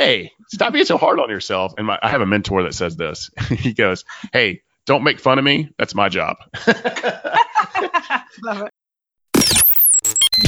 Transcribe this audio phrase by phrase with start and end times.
[0.00, 1.74] hey, stop being so hard on yourself.
[1.76, 3.30] And my, I have a mentor that says this.
[3.50, 5.68] he goes, hey, don't make fun of me.
[5.78, 6.38] That's my job.
[8.42, 8.72] Love it.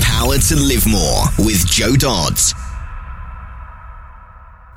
[0.00, 2.54] Power to Live More with Jo Dodds.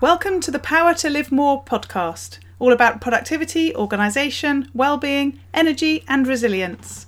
[0.01, 6.27] Welcome to the Power to Live More podcast, all about productivity, organisation, well-being, energy, and
[6.27, 7.07] resilience.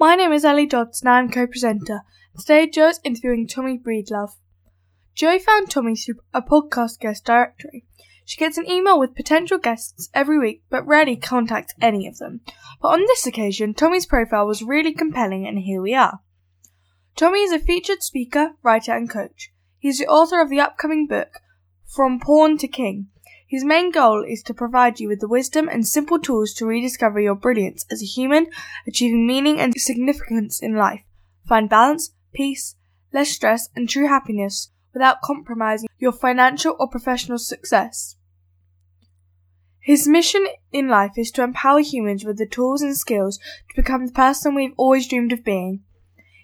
[0.00, 2.02] my name is Ellie Dodds and I am co-presenter.
[2.38, 4.36] Today Jo is interviewing Tommy Breedlove.
[5.16, 7.84] Jo found Tommy through a podcast guest directory.
[8.24, 12.42] She gets an email with potential guests every week but rarely contacts any of them.
[12.80, 16.20] But on this occasion, Tommy's profile was really compelling and here we are.
[17.16, 19.52] Tommy is a featured speaker, writer and coach.
[19.80, 21.40] He's the author of the upcoming book,
[21.84, 23.08] From Pawn to King,
[23.48, 27.18] his main goal is to provide you with the wisdom and simple tools to rediscover
[27.18, 28.46] your brilliance as a human,
[28.86, 31.00] achieving meaning and significance in life.
[31.48, 32.76] Find balance, peace,
[33.10, 38.16] less stress, and true happiness without compromising your financial or professional success.
[39.80, 43.38] His mission in life is to empower humans with the tools and skills
[43.70, 45.84] to become the person we've always dreamed of being.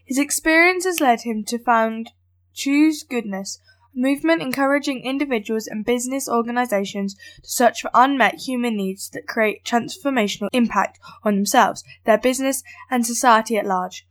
[0.07, 2.13] His experience has led him to found
[2.55, 3.59] Choose Goodness,
[3.95, 10.49] movement encouraging individuals and business organizations to search for unmet human needs that create transformational
[10.53, 14.07] impact on themselves, their business, and society at large.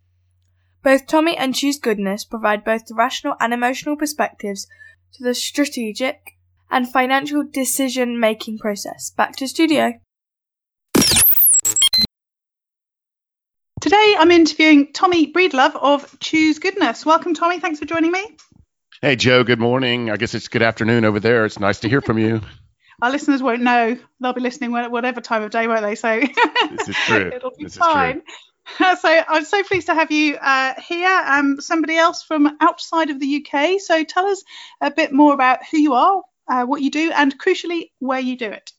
[0.83, 4.67] Both Tommy and Choose Goodness provide both the rational and emotional perspectives
[5.13, 6.37] to the strategic
[6.69, 9.11] and financial decision making process.
[9.11, 9.93] Back to studio.
[13.79, 17.05] Today I'm interviewing Tommy Breedlove of Choose Goodness.
[17.05, 17.59] Welcome, Tommy.
[17.59, 18.37] Thanks for joining me.
[19.03, 20.09] Hey, Jo, good morning.
[20.09, 21.43] I guess it's good afternoon over there.
[21.43, 22.39] It's nice to hear from you.
[23.01, 23.97] Our listeners won't know.
[24.21, 25.95] They'll be listening whatever time of day, won't they?
[25.95, 26.21] So
[26.71, 27.29] this is true.
[27.35, 28.21] it'll be this fine.
[28.77, 31.21] so I'm so pleased to have you uh, here.
[31.25, 33.81] Um, somebody else from outside of the UK.
[33.81, 34.41] So tell us
[34.79, 38.37] a bit more about who you are, uh, what you do, and crucially, where you
[38.37, 38.71] do it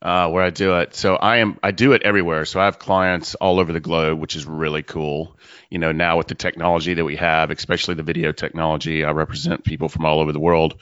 [0.00, 0.94] uh, where I do it.
[0.94, 2.44] So I am I do it everywhere.
[2.44, 5.36] So I have clients all over the globe, which is really cool.
[5.70, 9.64] You know, now with the technology that we have, especially the video technology, I represent
[9.64, 10.80] people from all over the world.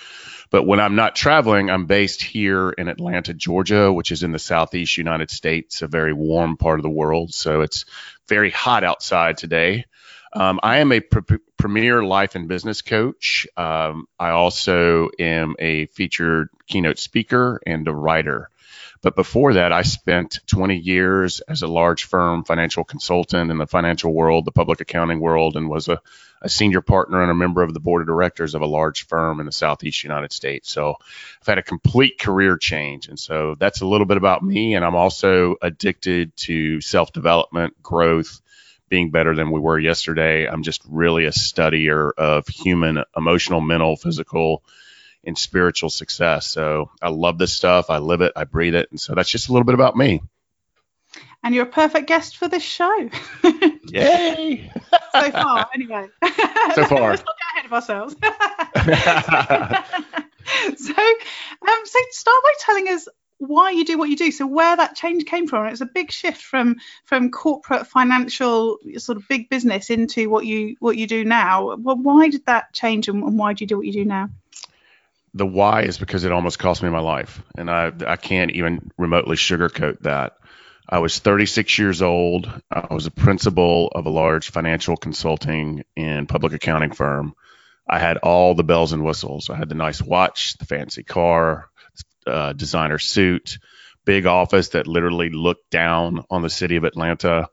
[0.50, 4.38] But when I'm not traveling, I'm based here in Atlanta, Georgia, which is in the
[4.38, 7.34] southeast United States, a very warm part of the world.
[7.34, 7.84] So it's
[8.28, 9.87] very hot outside today.
[10.32, 13.47] Um, I am a pr- premier life and business coach.
[13.56, 18.50] Um, I also am a featured keynote speaker and a writer.
[19.03, 23.67] But before that, I spent 20 years as a large firm financial consultant in the
[23.67, 26.01] financial world, the public accounting world, and was a,
[26.43, 29.41] a senior partner and a member of the board of directors of a large firm
[29.41, 30.71] in the Southeast United States.
[30.71, 30.95] So
[31.41, 33.09] I've had a complete career change.
[33.09, 34.75] And so that's a little bit about me.
[34.75, 38.41] And I'm also addicted to self development, growth,
[38.89, 40.47] being better than we were yesterday.
[40.47, 44.62] I'm just really a studier of human, emotional, mental, physical,
[45.26, 46.47] in spiritual success.
[46.47, 47.91] So I love this stuff.
[47.91, 48.32] I live it.
[48.37, 48.88] I breathe it.
[48.91, 50.22] And so that's just a little bit about me.
[51.42, 53.10] And you're a perfect guest for this show.
[53.88, 54.70] Yay!
[55.12, 56.09] so far, anyway.
[56.75, 57.10] So far.
[57.10, 58.14] Let's not get ahead of ourselves.
[60.76, 63.08] so, um, so start by telling us
[63.38, 64.31] why you do what you do.
[64.31, 65.66] So where that change came from.
[65.66, 70.76] It's a big shift from from corporate financial sort of big business into what you
[70.81, 71.76] what you do now.
[71.76, 74.31] Well, why did that change and why do you do what you do now?
[75.37, 78.91] The why is because it almost cost me my life, and I I can't even
[78.97, 80.37] remotely sugarcoat that.
[80.88, 82.50] I was 36 years old.
[82.71, 87.35] I was a principal of a large financial consulting and public accounting firm.
[87.88, 89.50] I had all the bells and whistles.
[89.50, 91.69] I had the nice watch, the fancy car,
[92.27, 93.59] uh, designer suit,
[94.05, 97.49] big office that literally looked down on the city of Atlanta,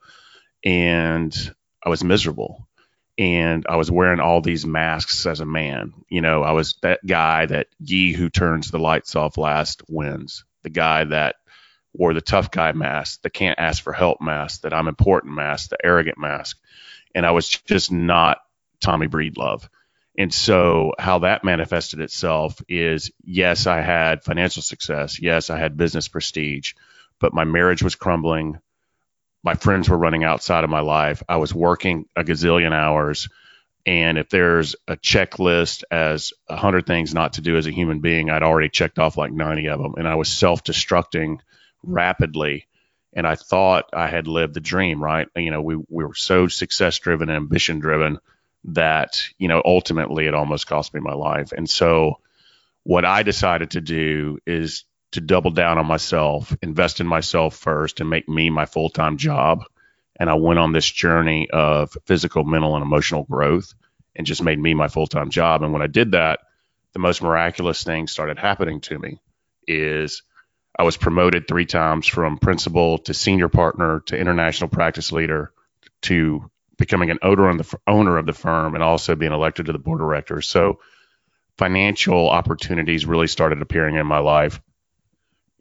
[0.63, 1.35] and
[1.83, 2.67] I was miserable
[3.17, 5.93] and I was wearing all these masks as a man.
[6.09, 10.45] You know, I was that guy that ye who turns the lights off last wins.
[10.63, 11.35] The guy that
[11.93, 15.69] wore the tough guy mask, the can't ask for help mask, that I'm important mask,
[15.69, 16.57] the arrogant mask.
[17.13, 18.39] And I was just not
[18.79, 19.67] Tommy Breedlove.
[20.17, 25.19] And so how that manifested itself is yes, I had financial success.
[25.19, 26.73] Yes, I had business prestige,
[27.19, 28.59] but my marriage was crumbling.
[29.43, 31.21] My friends were running outside of my life.
[31.27, 33.27] I was working a gazillion hours.
[33.85, 37.99] And if there's a checklist as a 100 things not to do as a human
[37.99, 39.95] being, I'd already checked off like 90 of them.
[39.97, 41.39] And I was self destructing
[41.83, 42.67] rapidly.
[43.11, 45.27] And I thought I had lived the dream, right?
[45.35, 48.19] You know, we, we were so success driven and ambition driven
[48.65, 51.51] that, you know, ultimately it almost cost me my life.
[51.51, 52.19] And so
[52.83, 57.99] what I decided to do is to double down on myself, invest in myself first,
[57.99, 59.63] and make me my full time job.
[60.19, 63.73] And I went on this journey of physical, mental, and emotional growth
[64.15, 65.63] and just made me my full time job.
[65.63, 66.39] And when I did that,
[66.93, 69.19] the most miraculous thing started happening to me
[69.67, 70.21] is
[70.77, 75.51] I was promoted three times from principal to senior partner to international practice leader
[76.03, 79.71] to becoming an owner of the owner of the firm and also being elected to
[79.71, 80.47] the board of directors.
[80.47, 80.79] So
[81.57, 84.59] financial opportunities really started appearing in my life.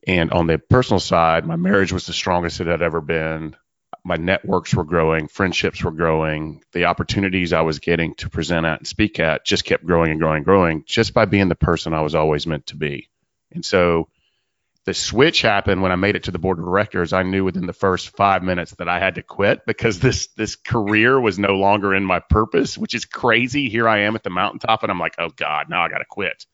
[0.06, 3.56] And on the personal side, my marriage was the strongest it had ever been.
[4.04, 6.64] My networks were growing, friendships were growing.
[6.72, 10.20] The opportunities I was getting to present at and speak at just kept growing and
[10.20, 13.10] growing and growing just by being the person I was always meant to be.
[13.52, 14.08] And so
[14.84, 17.12] the switch happened when I made it to the board of directors.
[17.12, 20.56] I knew within the first five minutes that I had to quit because this this
[20.56, 23.68] career was no longer in my purpose, which is crazy.
[23.68, 26.04] Here I am at the mountaintop, and I'm like, oh God, now I got to
[26.08, 26.44] quit.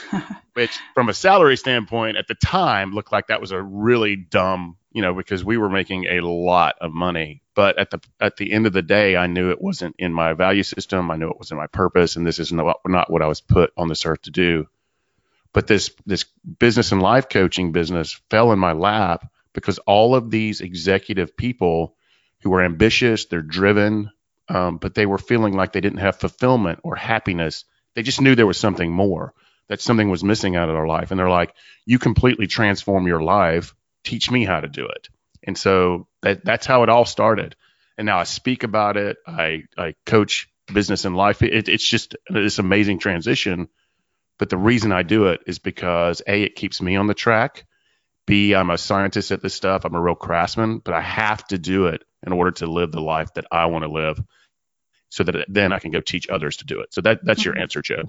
[0.54, 4.76] which, from a salary standpoint, at the time looked like that was a really dumb,
[4.92, 7.42] you know, because we were making a lot of money.
[7.54, 10.32] But at the at the end of the day, I knew it wasn't in my
[10.32, 11.10] value system.
[11.10, 13.72] I knew it wasn't my purpose, and this is not, not what I was put
[13.76, 14.66] on this earth to do.
[15.52, 16.24] But this this
[16.58, 21.94] business and life coaching business fell in my lap because all of these executive people
[22.40, 24.10] who were ambitious, they're driven,
[24.48, 27.64] um, but they were feeling like they didn't have fulfillment or happiness.
[27.94, 29.34] They just knew there was something more,
[29.68, 31.10] that something was missing out of their life.
[31.10, 31.54] And they're like,
[31.86, 33.74] you completely transform your life.
[34.04, 35.08] Teach me how to do it.
[35.42, 37.56] And so that, that's how it all started.
[37.96, 39.16] And now I speak about it.
[39.26, 41.42] I, I coach business and life.
[41.42, 43.68] It, it's just this amazing transition
[44.42, 47.64] but the reason I do it is because A, it keeps me on the track.
[48.26, 49.84] B, I'm a scientist at this stuff.
[49.84, 53.00] I'm a real craftsman, but I have to do it in order to live the
[53.00, 54.20] life that I want to live
[55.10, 56.92] so that then I can go teach others to do it.
[56.92, 57.62] So that that's your mm-hmm.
[57.62, 58.02] answer, Jo.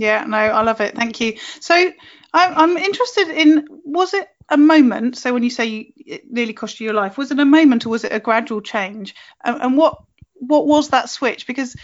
[0.00, 0.94] Yeah, no, I love it.
[0.96, 1.36] Thank you.
[1.60, 1.92] So
[2.32, 5.18] I'm interested in was it a moment?
[5.18, 7.84] So when you say you, it nearly cost you your life, was it a moment
[7.84, 9.14] or was it a gradual change?
[9.44, 9.98] And, and what
[10.36, 11.46] what was that switch?
[11.46, 11.76] Because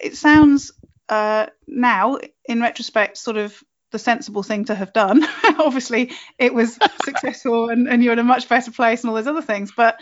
[0.00, 0.72] it sounds
[1.08, 3.62] uh, now, in retrospect, sort of
[3.92, 5.24] the sensible thing to have done.
[5.60, 9.28] Obviously, it was successful and, and you're in a much better place and all those
[9.28, 9.70] other things.
[9.76, 10.00] But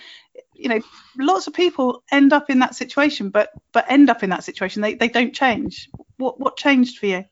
[0.54, 0.80] you know,
[1.18, 4.80] lots of people end up in that situation, but but end up in that situation.
[4.80, 5.90] They they don't change.
[6.16, 7.24] What what changed for you?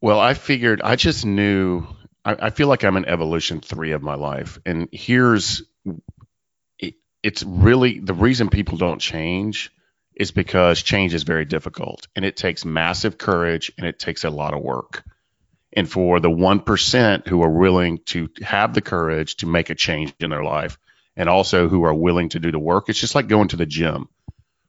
[0.00, 1.86] Well, I figured I just knew.
[2.24, 5.62] I, I feel like I'm in evolution three of my life, and here's
[6.78, 9.70] it, it's really the reason people don't change
[10.14, 14.30] is because change is very difficult and it takes massive courage and it takes a
[14.30, 15.04] lot of work.
[15.72, 20.12] And for the 1% who are willing to have the courage to make a change
[20.18, 20.76] in their life
[21.14, 23.66] and also who are willing to do the work, it's just like going to the
[23.66, 24.08] gym.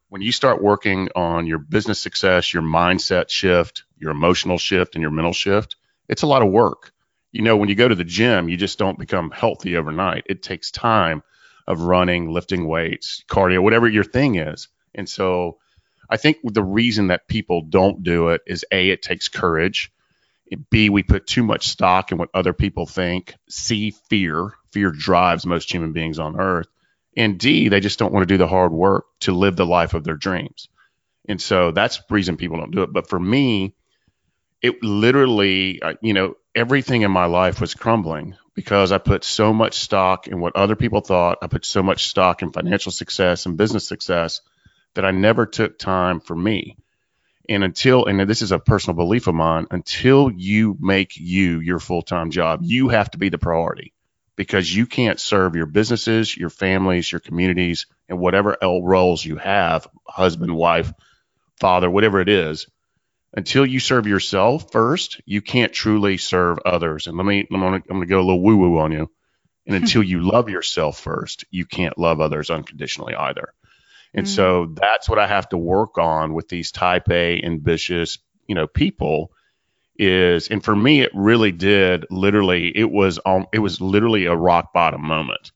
[0.09, 5.03] When you start working on your business success, your mindset shift, your emotional shift, and
[5.03, 5.75] your mental shift,
[6.07, 6.91] it's a lot of work.
[7.31, 10.23] You know, when you go to the gym, you just don't become healthy overnight.
[10.25, 11.21] It takes time
[11.67, 14.67] of running, lifting weights, cardio, whatever your thing is.
[14.95, 15.59] And so
[16.09, 19.91] I think the reason that people don't do it is A, it takes courage.
[20.71, 23.35] B, we put too much stock in what other people think.
[23.47, 24.53] C, fear.
[24.71, 26.67] Fear drives most human beings on earth.
[27.17, 29.93] And D, they just don't want to do the hard work to live the life
[29.93, 30.69] of their dreams.
[31.27, 32.93] And so that's the reason people don't do it.
[32.93, 33.75] But for me,
[34.61, 39.53] it literally, uh, you know, everything in my life was crumbling because I put so
[39.53, 41.37] much stock in what other people thought.
[41.41, 44.41] I put so much stock in financial success and business success
[44.95, 46.77] that I never took time for me.
[47.47, 51.79] And until, and this is a personal belief of mine, until you make you your
[51.79, 53.93] full time job, you have to be the priority
[54.39, 59.35] because you can't serve your businesses, your families, your communities, and whatever L roles you
[59.35, 60.93] have husband, wife,
[61.59, 62.65] father, whatever it is.
[63.33, 67.07] Until you serve yourself first, you can't truly serve others.
[67.07, 69.11] And let me, I'm going to go a little woo woo on you.
[69.67, 73.53] And until you love yourself first, you can't love others unconditionally either.
[74.13, 74.33] And mm-hmm.
[74.33, 78.67] so that's what I have to work on with these type A ambitious, you know,
[78.67, 79.33] people
[79.99, 84.35] is and for me it really did literally it was um, it was literally a
[84.35, 85.51] rock bottom moment.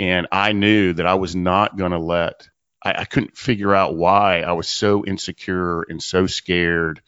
[0.00, 2.48] And I knew that I was not going to let
[2.84, 7.02] I, I couldn't figure out why I was so insecure and so scared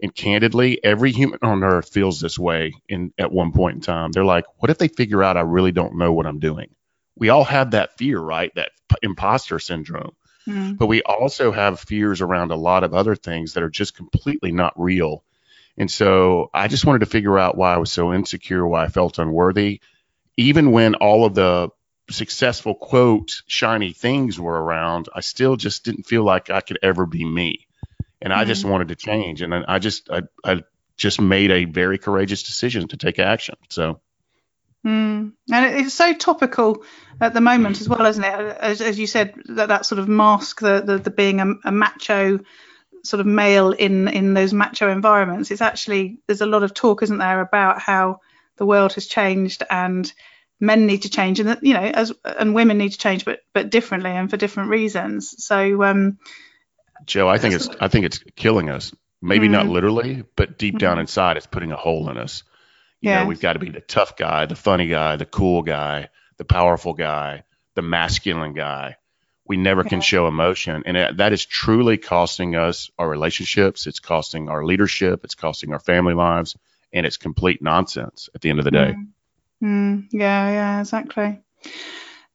[0.00, 4.12] And candidly, every human on earth feels this way in at one point in time.
[4.12, 6.74] They're like, what if they figure out I really don't know what I'm doing?
[7.16, 8.52] We all have that fear, right?
[8.56, 10.16] That p- imposter syndrome.
[10.48, 10.78] Mm.
[10.78, 14.52] But we also have fears around a lot of other things that are just completely
[14.52, 15.24] not real.
[15.76, 18.88] And so I just wanted to figure out why I was so insecure, why I
[18.88, 19.80] felt unworthy,
[20.36, 21.70] even when all of the
[22.10, 27.06] successful quote shiny things were around, I still just didn't feel like I could ever
[27.06, 27.66] be me.
[28.22, 29.42] And I just wanted to change.
[29.42, 30.62] And I just I, I
[30.96, 33.56] just made a very courageous decision to take action.
[33.68, 34.00] So
[34.84, 35.32] Mm.
[35.50, 36.84] And it's so topical
[37.20, 38.56] at the moment as well, isn't it?
[38.60, 41.72] As, as you said, that, that sort of mask, the, the, the being a, a
[41.72, 42.40] macho
[43.04, 45.50] sort of male in, in those macho environments.
[45.50, 48.20] It's actually, there's a lot of talk, isn't there, about how
[48.56, 50.10] the world has changed and
[50.60, 53.40] men need to change and, that, you know, as and women need to change, but,
[53.52, 55.44] but differently and for different reasons.
[55.44, 56.18] So, um,
[57.06, 58.94] Jo, I think it's I think it's killing us.
[59.20, 59.70] Maybe not Mm.
[59.70, 62.42] literally, but deep down inside it's putting a hole in us.
[63.00, 63.20] You Yeah.
[63.20, 66.08] know, we've got to be the tough guy, the funny guy, the cool guy,
[66.38, 67.44] the powerful guy,
[67.74, 68.96] the masculine guy.
[69.46, 73.86] We never can show emotion, and it, that is truly costing us our relationships.
[73.86, 75.22] It's costing our leadership.
[75.22, 76.56] It's costing our family lives,
[76.92, 78.96] and it's complete nonsense at the end of the day.
[79.62, 81.40] Mm, yeah, yeah, exactly.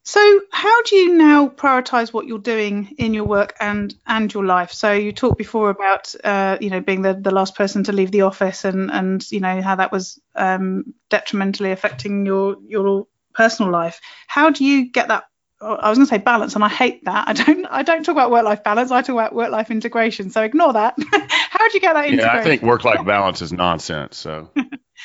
[0.04, 4.44] So, how do you now prioritize what you're doing in your work and and your
[4.44, 4.72] life?
[4.72, 8.10] So, you talked before about uh, you know being the, the last person to leave
[8.10, 13.72] the office and and you know how that was um, detrimentally affecting your your personal
[13.72, 14.02] life.
[14.26, 15.26] How do you get that?
[15.62, 17.28] I was going to say balance, and I hate that.
[17.28, 18.92] I don't I don't talk about work life balance.
[18.92, 20.30] I talk about work life integration.
[20.30, 20.96] So ignore that.
[21.50, 22.38] how do you get that Yeah.
[22.38, 24.18] I think work-life balance is nonsense.
[24.18, 24.50] So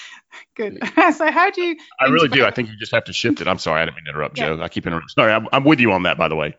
[0.54, 0.78] good.
[1.14, 1.76] so how do you?
[1.98, 2.44] I really do.
[2.44, 3.48] I think you just have to shift it.
[3.48, 4.56] I'm sorry, I didn't mean to interrupt, Yeah.
[4.56, 4.62] Jo.
[4.62, 5.08] I keep interrupting.
[5.08, 6.56] Sorry, I'm, I'm with you on that, by the way.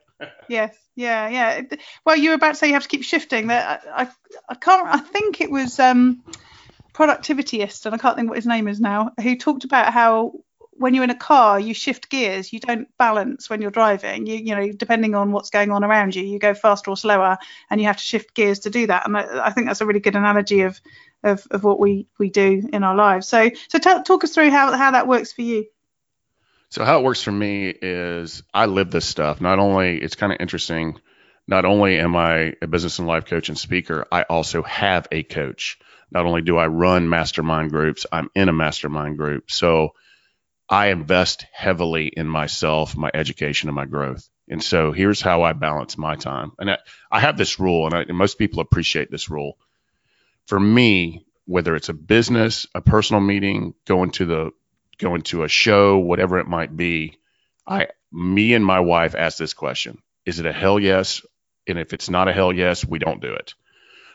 [0.47, 1.61] Yes, yeah, yeah.
[2.05, 3.47] Well, you were about to say you have to keep shifting.
[3.47, 4.09] That I, I,
[4.49, 4.87] I can't.
[4.87, 6.23] I think it was um,
[6.93, 10.33] productivityist, and I can't think what his name is now, who talked about how
[10.77, 12.51] when you're in a car, you shift gears.
[12.51, 14.25] You don't balance when you're driving.
[14.25, 17.37] You, you know, depending on what's going on around you, you go faster or slower,
[17.69, 19.05] and you have to shift gears to do that.
[19.05, 20.79] And I, I think that's a really good analogy of,
[21.23, 23.27] of, of what we, we do in our lives.
[23.27, 25.65] So, so tell, talk us through how, how that works for you.
[26.69, 29.39] So how it works for me is I live this stuff.
[29.39, 30.99] Not only it's kind of interesting.
[31.47, 35.23] Not only am I a business and life coach and speaker, I also have a
[35.23, 35.79] coach.
[36.11, 39.51] Not only do I run mastermind groups, I'm in a mastermind group.
[39.51, 39.93] So
[40.69, 44.27] I invest heavily in myself, my education, and my growth.
[44.47, 46.51] And so here's how I balance my time.
[46.59, 46.77] And I,
[47.11, 49.57] I have this rule, and, I, and most people appreciate this rule.
[50.47, 54.51] For me, whether it's a business, a personal meeting, going to the
[54.97, 57.19] going to a show, whatever it might be,
[57.67, 60.01] I me and my wife ask this question.
[60.25, 61.21] Is it a hell yes?
[61.67, 63.53] And if it's not a hell yes, we don't do it.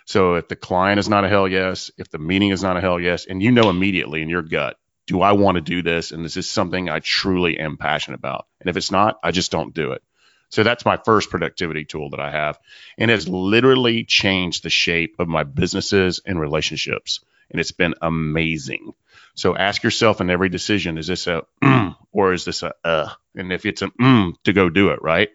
[0.06, 2.80] So if the client is not a hell yes, if the meeting is not a
[2.80, 4.76] hell yes, and you know immediately in your gut,
[5.10, 6.12] do I want to do this?
[6.12, 8.46] And this is this something I truly am passionate about?
[8.60, 10.04] And if it's not, I just don't do it.
[10.50, 12.60] So that's my first productivity tool that I have.
[12.96, 17.18] And it's literally changed the shape of my businesses and relationships.
[17.50, 18.92] And it's been amazing.
[19.34, 23.08] So ask yourself in every decision, is this a mm, or is this a uh?
[23.34, 25.30] And if it's a mm, to go do it, right?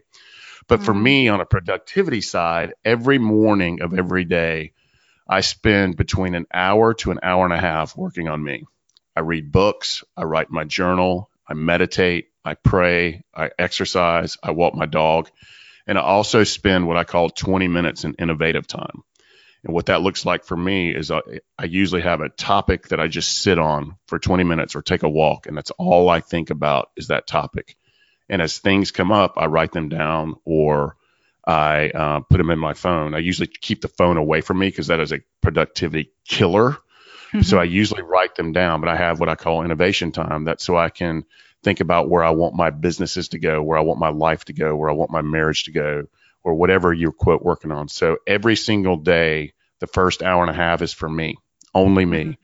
[0.70, 1.02] But for Mhm.
[1.02, 4.72] me on a productivity side, every morning of every day,
[5.28, 8.64] I spend between an hour to an hour and a half working on me.
[9.16, 14.76] I read books, I write my journal, I meditate, I pray, I exercise, I walk
[14.76, 15.30] my dog,
[15.88, 19.04] and I also spend what I call 20 minutes in innovative time.
[19.64, 21.22] And what that looks like for me is I,
[21.58, 25.04] I usually have a topic that I just sit on for 20 minutes or take
[25.04, 27.76] a walk, and that's all I think about is that topic.
[28.30, 30.98] And as things come up, I write them down or
[31.46, 33.14] I uh, put them in my phone.
[33.14, 36.78] I usually keep the phone away from me because that is a productivity killer.
[37.42, 40.46] So I usually write them down, but I have what I call innovation time.
[40.46, 41.26] That's so I can
[41.64, 44.54] think about where I want my businesses to go, where I want my life to
[44.54, 46.08] go, where I want my marriage to go,
[46.44, 47.90] or whatever you're quote working on.
[47.90, 51.38] So every single day, the first hour and a half is for me,
[51.74, 52.38] only me,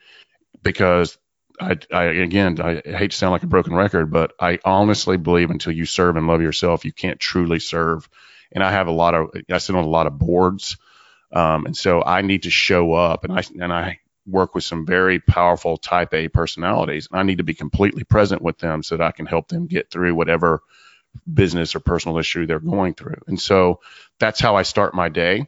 [0.63, 1.17] because
[1.59, 5.51] I, I again, I hate to sound like a broken record, but I honestly believe
[5.51, 8.09] until you serve and love yourself, you can't truly serve.
[8.51, 10.77] And I have a lot of, I sit on a lot of boards,
[11.31, 14.85] um, and so I need to show up, and I and I work with some
[14.85, 17.07] very powerful type A personalities.
[17.11, 19.67] And I need to be completely present with them so that I can help them
[19.67, 20.61] get through whatever
[21.31, 23.21] business or personal issue they're going through.
[23.27, 23.81] And so
[24.19, 25.47] that's how I start my day.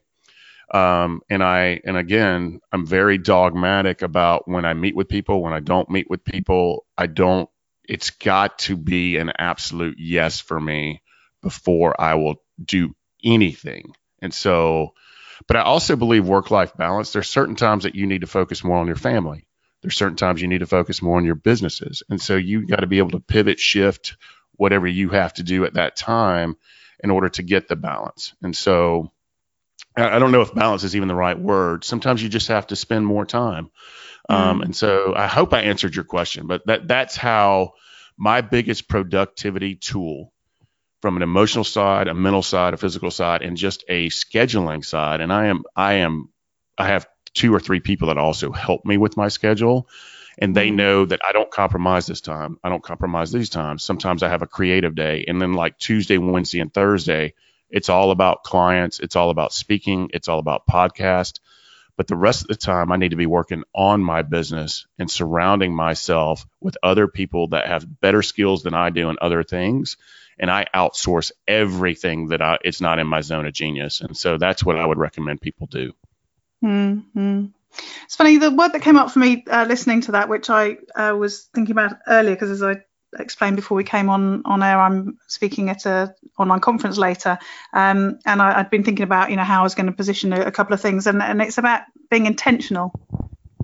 [0.73, 5.53] Um, and I, and again, I'm very dogmatic about when I meet with people, when
[5.53, 7.49] I don't meet with people, I don't,
[7.87, 11.01] it's got to be an absolute yes for me
[11.41, 13.93] before I will do anything.
[14.21, 14.93] And so
[15.47, 17.11] But I also believe work life balance.
[17.11, 19.47] There's certain times that you need to focus more on your family.
[19.81, 22.03] There's certain times you need to focus more on your businesses.
[22.09, 24.15] And so you got to be able to pivot, shift
[24.55, 26.55] whatever you have to do at that time
[27.03, 28.33] in order to get the balance.
[28.41, 29.11] And so
[29.95, 31.83] I don't know if balance is even the right word.
[31.83, 33.69] Sometimes you just have to spend more time.
[34.29, 34.35] Mm.
[34.35, 37.73] Um, and so I hope I answered your question, but that that's how
[38.17, 40.32] my biggest productivity tool
[41.03, 45.19] from an emotional side, a mental side, a physical side, and just a scheduling side.
[45.19, 46.29] And I am I am
[46.77, 49.89] I have two or three people that also help me with my schedule.
[50.37, 50.75] And they mm.
[50.75, 52.57] know that I don't compromise this time.
[52.63, 53.83] I don't compromise these times.
[53.83, 55.25] Sometimes I have a creative day.
[55.27, 57.33] And then like Tuesday, Wednesday, and Thursday,
[57.69, 59.01] it's all about clients.
[59.01, 60.09] It's all about speaking.
[60.13, 61.41] It's all about podcast.
[61.97, 65.11] But the rest of the time, I need to be working on my business and
[65.11, 69.97] surrounding myself with other people that have better skills than I do in other things.
[70.39, 74.01] And I outsource everything that I, it's not in my zone of genius.
[74.01, 75.93] And so that's what I would recommend people do.
[76.63, 77.45] Mm-hmm.
[78.05, 80.77] It's funny, the word that came up for me uh, listening to that, which I
[80.95, 82.77] uh, was thinking about earlier, because as I
[83.17, 87.37] explained before we came on on air, I'm speaking at a online conference later,
[87.73, 90.33] um, and I, had been thinking about you know how I was going to position
[90.33, 92.91] a, a, couple of things, and, and it's about being intentional.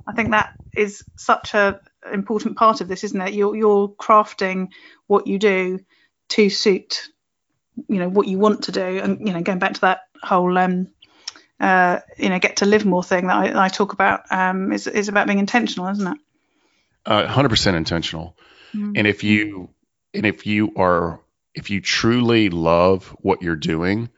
[0.07, 1.79] I think that is such a
[2.11, 3.33] important part of this, isn't it?
[3.33, 4.69] You're you're crafting
[5.07, 5.79] what you do
[6.29, 7.09] to suit
[7.87, 10.57] you know what you want to do, and you know going back to that whole
[10.57, 10.87] um,
[11.59, 14.87] uh, you know get to live more thing that I, I talk about um, is
[14.87, 16.17] is about being intentional, isn't it?
[17.05, 18.35] Uh, 100% intentional.
[18.73, 18.93] Mm-hmm.
[18.95, 19.69] And if you
[20.13, 21.21] and if you are
[21.55, 24.09] if you truly love what you're doing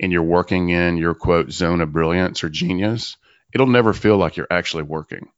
[0.00, 3.16] and you're working in your quote zone of brilliance or genius,
[3.52, 5.28] it'll never feel like you're actually working.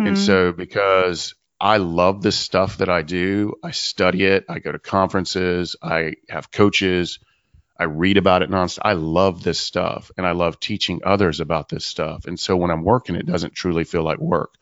[0.00, 0.06] Mm-hmm.
[0.06, 4.72] And so because I love this stuff that I do, I study it, I go
[4.72, 7.20] to conferences, I have coaches,
[7.78, 8.80] I read about it nonstop.
[8.82, 12.26] I love this stuff and I love teaching others about this stuff.
[12.26, 14.54] And so when I'm working, it doesn't truly feel like work.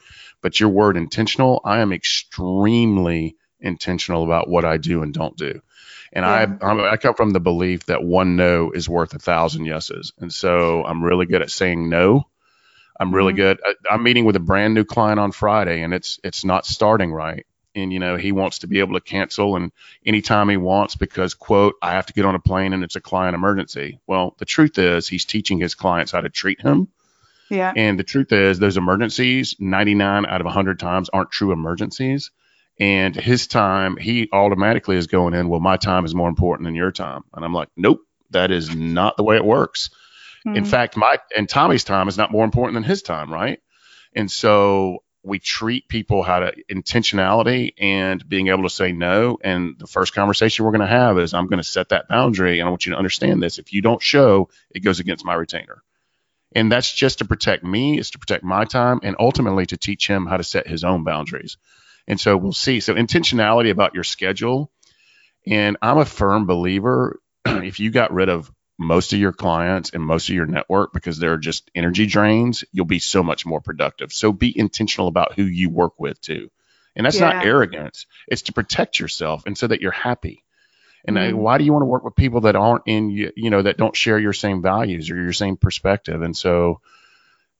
[0.43, 5.61] But your word intentional, I am extremely intentional about what I do and don't do.
[6.13, 6.57] And yeah.
[6.63, 10.13] I i come from the belief that one no is worth a thousand yeses.
[10.19, 12.27] And so I'm really good at saying no.
[13.01, 13.39] I'm really mm-hmm.
[13.39, 13.61] good.
[13.65, 17.13] I, I'm meeting with a brand new client on Friday, and it's it's not starting
[17.13, 17.47] right.
[17.75, 19.73] And you know he wants to be able to cancel and
[20.05, 23.01] anytime he wants because quote I have to get on a plane and it's a
[23.01, 24.01] client emergency.
[24.07, 26.89] Well, the truth is he's teaching his clients how to treat him
[27.51, 27.73] yeah.
[27.75, 32.31] And the truth is, those emergencies, 99 out of 100 times, aren't true emergencies.
[32.79, 36.77] And his time, he automatically is going in, well, my time is more important than
[36.77, 37.25] your time.
[37.35, 39.91] And I'm like, nope, that is not the way it works.
[40.47, 40.57] Mm-hmm.
[40.57, 43.61] In fact, my and Tommy's time is not more important than his time, right?
[44.15, 49.39] And so we treat people how to intentionality and being able to say no.
[49.43, 52.59] And the first conversation we're going to have is I'm going to set that boundary
[52.59, 53.59] and I want you to understand this.
[53.59, 55.83] If you don't show, it goes against my retainer.
[56.53, 60.09] And that's just to protect me, it's to protect my time, and ultimately to teach
[60.09, 61.59] him how to set his own boundaries.
[62.09, 62.81] And so we'll see.
[62.81, 64.73] So intentionality about your schedule.
[65.47, 70.03] And I'm a firm believer if you got rid of most of your clients and
[70.03, 74.11] most of your network because they're just energy drains, you'll be so much more productive.
[74.11, 76.51] So be intentional about who you work with too.
[76.97, 77.33] And that's yeah.
[77.33, 80.45] not arrogance, it's to protect yourself and so that you're happy.
[81.05, 81.37] And mm-hmm.
[81.37, 83.63] I, why do you want to work with people that aren't in you, you know,
[83.63, 86.23] that don't share your same values or your same perspective?
[86.23, 86.81] And so,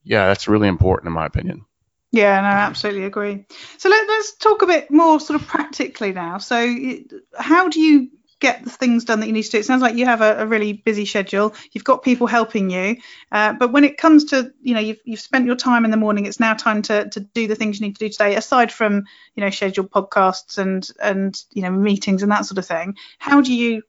[0.03, 1.67] yeah, that's really important in my opinion.
[2.13, 3.45] Yeah, no, I absolutely agree.
[3.77, 6.39] So let, us talk a bit more sort of practically now.
[6.39, 6.77] So,
[7.39, 8.09] how do you
[8.41, 9.59] get the things done that you need to do.
[9.59, 11.55] It sounds like you have a, a really busy schedule.
[11.73, 12.97] You've got people helping you,
[13.31, 15.97] uh, but when it comes to you know you've you've spent your time in the
[15.97, 18.35] morning, it's now time to to do the things you need to do today.
[18.35, 22.67] Aside from you know scheduled podcasts and and you know meetings and that sort of
[22.67, 23.83] thing, how do you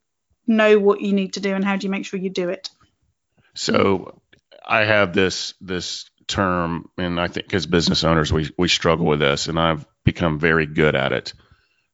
[0.46, 2.70] know what you need to do and how do you make sure you do it?
[3.54, 4.22] So
[4.66, 9.20] I have this this term, and I think as business owners we we struggle with
[9.20, 11.34] this, and I've become very good at it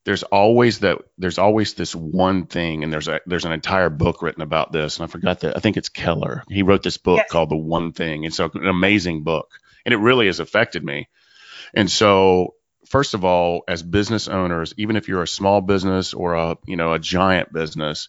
[0.07, 4.21] there's always that there's always this one thing and there's a there's an entire book
[4.21, 6.45] written about this and I forgot that I think it's Keller.
[6.47, 7.29] He wrote this book yes.
[7.29, 8.23] called The One Thing.
[8.23, 9.51] And so an amazing book.
[9.85, 11.09] And it really has affected me.
[11.73, 16.35] And so first of all, as business owners, even if you're a small business or
[16.35, 18.07] a you know a giant business,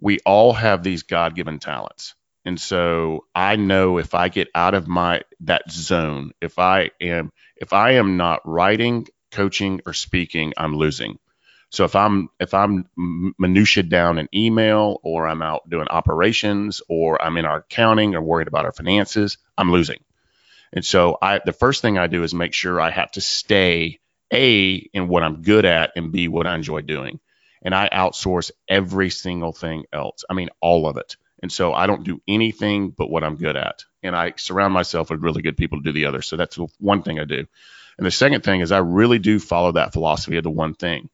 [0.00, 2.14] we all have these God-given talents.
[2.44, 7.32] And so I know if I get out of my that zone, if I am
[7.56, 11.18] if I am not writing, coaching, or speaking, I'm losing.
[11.74, 17.20] So if I'm if I'm minutia down an email or I'm out doing operations or
[17.20, 20.00] I'm in our accounting or worried about our finances, I'm losing.
[20.72, 24.00] And so I the first thing I do is make sure I have to stay
[24.32, 27.20] A in what I'm good at and B what I enjoy doing.
[27.62, 30.24] And I outsource every single thing else.
[30.30, 31.16] I mean all of it.
[31.42, 33.84] And so I don't do anything but what I'm good at.
[34.04, 36.22] and I surround myself with really good people to do the other.
[36.22, 37.46] So that's one thing I do.
[37.98, 41.08] And the second thing is I really do follow that philosophy of the one thing.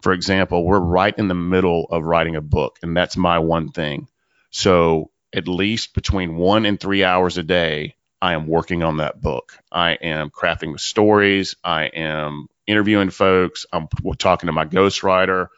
[0.00, 3.70] For example, we're right in the middle of writing a book, and that's my one
[3.70, 4.08] thing.
[4.50, 9.20] So at least between one and three hours a day, I am working on that
[9.20, 9.52] book.
[9.70, 11.54] I am crafting the stories.
[11.62, 13.66] I am interviewing folks.
[13.72, 15.48] I'm talking to my ghostwriter.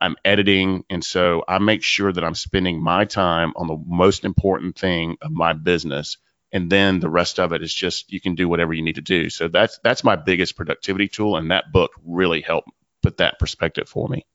[0.00, 0.84] I'm editing.
[0.90, 5.16] And so I make sure that I'm spending my time on the most important thing
[5.22, 6.18] of my business.
[6.52, 9.02] And then the rest of it is just you can do whatever you need to
[9.02, 9.28] do.
[9.28, 11.36] So that's that's my biggest productivity tool.
[11.36, 12.70] And that book really helped
[13.08, 14.26] put that perspective for me.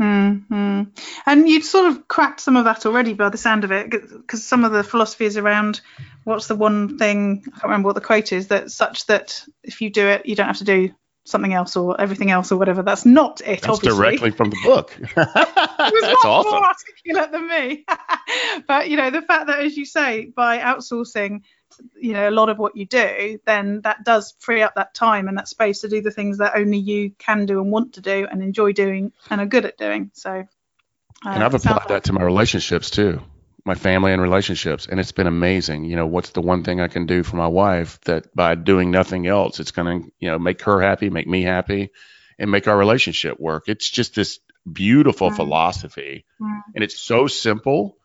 [0.00, 0.82] Mm-hmm.
[1.26, 4.46] And you'd sort of cracked some of that already by the sound of it, because
[4.46, 5.80] some of the philosophy is around
[6.24, 9.80] what's the one thing, I can't remember what the quote is, that such that if
[9.82, 10.90] you do it, you don't have to do
[11.26, 12.82] something else or everything else or whatever.
[12.82, 13.98] That's not it, That's obviously.
[13.98, 14.96] directly from the book.
[15.14, 16.52] That's awesome.
[16.52, 17.84] more articulate than me.
[18.66, 21.42] but, you know, the fact that, as you say, by outsourcing–
[22.00, 25.28] you know a lot of what you do then that does free up that time
[25.28, 28.00] and that space to do the things that only you can do and want to
[28.00, 32.04] do and enjoy doing and are good at doing so uh, and i've applied that
[32.04, 33.20] to my relationships too
[33.64, 36.88] my family and relationships and it's been amazing you know what's the one thing i
[36.88, 40.38] can do for my wife that by doing nothing else it's going to you know
[40.38, 41.90] make her happy make me happy
[42.38, 45.36] and make our relationship work it's just this beautiful mm.
[45.36, 46.60] philosophy mm.
[46.74, 47.96] and it's so simple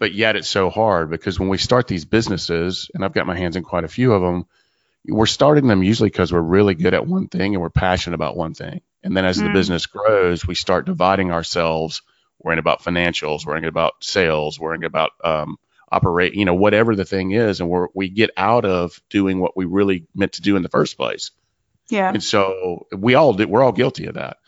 [0.00, 3.36] but yet it's so hard because when we start these businesses, and I've got my
[3.36, 4.46] hands in quite a few of them,
[5.06, 8.36] we're starting them usually because we're really good at one thing and we're passionate about
[8.36, 8.80] one thing.
[9.04, 9.44] And then as mm.
[9.44, 12.00] the business grows, we start dividing ourselves,
[12.38, 15.58] worrying about financials, worrying about sales, worrying about um,
[15.92, 19.54] operate, you know, whatever the thing is, and we're, we get out of doing what
[19.54, 21.30] we really meant to do in the first place.
[21.90, 22.10] Yeah.
[22.10, 24.38] And so we all do, we're all guilty of that.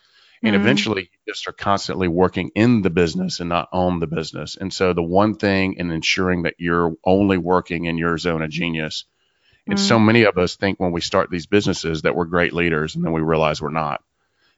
[0.42, 0.62] And mm-hmm.
[0.62, 4.56] eventually just are constantly working in the business and not on the business.
[4.56, 8.50] And so the one thing in ensuring that you're only working in your zone of
[8.50, 9.04] genius.
[9.66, 9.86] And mm-hmm.
[9.86, 13.04] so many of us think when we start these businesses that we're great leaders and
[13.04, 14.02] then we realize we're not.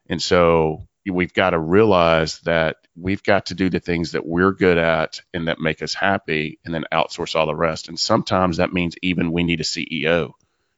[0.09, 4.53] And so we've got to realize that we've got to do the things that we're
[4.53, 7.89] good at and that make us happy and then outsource all the rest.
[7.89, 10.33] And sometimes that means even we need a CEO.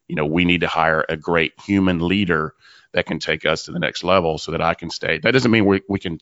[0.08, 2.54] You know, we need to hire a great human leader
[2.96, 5.18] that can take us to the next level so that I can stay.
[5.18, 6.18] That doesn't mean we, we can,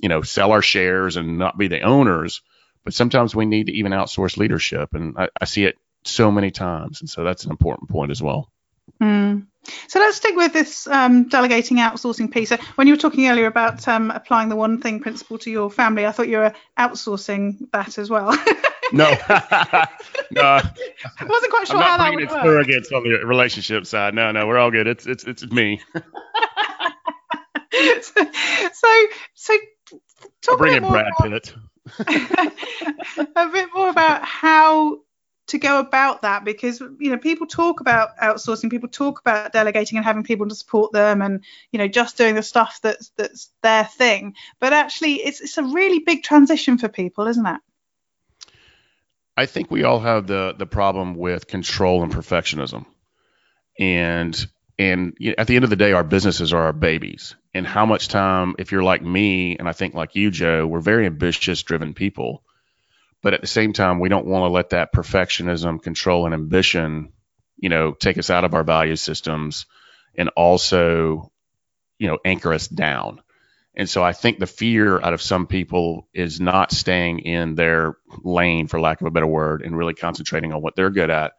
[0.00, 2.40] you know, sell our shares and not be the owners,
[2.82, 4.94] but sometimes we need to even outsource leadership.
[4.94, 7.02] And I, I see it so many times.
[7.02, 8.50] And so that's an important point as well.
[9.02, 9.48] Mm.
[9.88, 12.52] So let's stick with this um, delegating outsourcing piece.
[12.76, 16.06] When you were talking earlier about um, applying the one thing principle to your family,
[16.06, 18.30] I thought you were outsourcing that as well.
[18.92, 19.10] no,
[20.30, 20.42] no.
[20.42, 22.66] I wasn't quite sure I'm how that would work.
[22.66, 24.14] surrogates on the relationship side.
[24.14, 24.86] No, no, we're all good.
[24.86, 25.80] It's it's it's me.
[28.02, 28.26] so,
[28.72, 29.54] so, so
[30.42, 31.54] talk bring a in Brad Pitt.
[33.36, 34.98] a bit more about how
[35.46, 39.98] to go about that because you know people talk about outsourcing people talk about delegating
[39.98, 43.50] and having people to support them and you know just doing the stuff that's that's
[43.62, 47.60] their thing but actually it's it's a really big transition for people isn't it
[49.36, 52.86] I think we all have the the problem with control and perfectionism,
[53.78, 54.46] and
[54.78, 57.36] and at the end of the day, our businesses are our babies.
[57.52, 60.80] And how much time, if you're like me, and I think like you, Jo, we're
[60.80, 62.42] very ambitious, driven people,
[63.22, 67.12] but at the same time, we don't want to let that perfectionism, control, and ambition,
[67.56, 69.66] you know, take us out of our value systems,
[70.16, 71.30] and also,
[71.98, 73.20] you know, anchor us down.
[73.76, 77.96] And so I think the fear out of some people is not staying in their
[78.22, 81.32] lane, for lack of a better word, and really concentrating on what they're good at.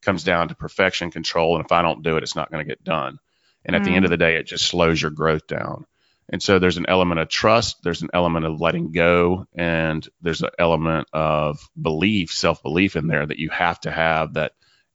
[0.00, 2.68] Comes down to perfection, control, and if I don't do it, it's not going to
[2.68, 3.18] get done.
[3.64, 3.86] And at mm.
[3.86, 5.86] the end of the day, it just slows your growth down.
[6.28, 10.42] And so there's an element of trust, there's an element of letting go, and there's
[10.42, 14.52] an element of belief, self belief in there that you have to have that.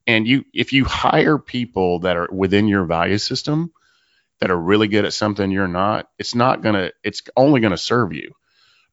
[0.07, 3.71] And you, if you hire people that are within your value system,
[4.39, 7.71] that are really good at something you're not, it's not going to, it's only going
[7.71, 8.33] to serve you.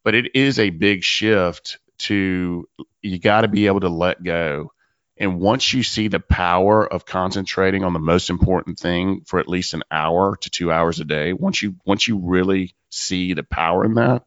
[0.02, 2.68] But it is a big shift to,
[3.02, 4.72] you got to be able to let go.
[5.16, 9.48] And once you see the power of concentrating on the most important thing for at
[9.48, 13.42] least an hour to two hours a day, once you, once you really see the
[13.42, 14.24] power in that,